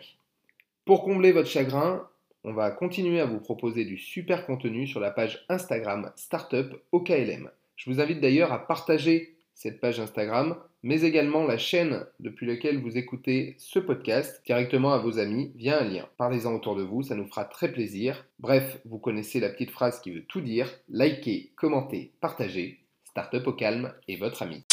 Pour 0.85 1.03
combler 1.03 1.33
votre 1.33 1.49
chagrin, 1.49 2.07
on 2.43 2.53
va 2.53 2.71
continuer 2.71 3.19
à 3.19 3.27
vous 3.27 3.39
proposer 3.39 3.85
du 3.85 3.99
super 3.99 4.47
contenu 4.47 4.87
sur 4.87 4.99
la 4.99 5.11
page 5.11 5.45
Instagram 5.49 6.11
Startup 6.15 6.75
OKLM. 6.91 7.51
Je 7.75 7.91
vous 7.91 8.01
invite 8.01 8.19
d'ailleurs 8.19 8.51
à 8.51 8.65
partager 8.65 9.36
cette 9.57 9.81
page 9.81 9.99
Instagram, 9.99 10.55
mais 10.83 11.01
également 11.01 11.43
la 11.43 11.57
chaîne 11.57 12.05
depuis 12.19 12.45
laquelle 12.45 12.79
vous 12.79 12.95
écoutez 12.95 13.55
ce 13.57 13.79
podcast 13.79 14.39
directement 14.45 14.93
à 14.93 14.99
vos 14.99 15.17
amis 15.17 15.51
via 15.55 15.81
un 15.81 15.83
lien. 15.83 16.07
Parlez-en 16.17 16.53
autour 16.53 16.75
de 16.75 16.83
vous, 16.83 17.01
ça 17.01 17.15
nous 17.15 17.25
fera 17.25 17.43
très 17.43 17.71
plaisir. 17.71 18.23
Bref, 18.37 18.79
vous 18.85 18.99
connaissez 18.99 19.39
la 19.39 19.49
petite 19.49 19.71
phrase 19.71 19.99
qui 19.99 20.11
veut 20.11 20.25
tout 20.25 20.41
dire. 20.41 20.69
Likez, 20.89 21.53
commentez, 21.55 22.11
partagez. 22.21 22.81
Startup 23.03 23.47
au 23.47 23.53
calme 23.53 23.91
et 24.07 24.15
votre 24.15 24.43
ami. 24.43 24.63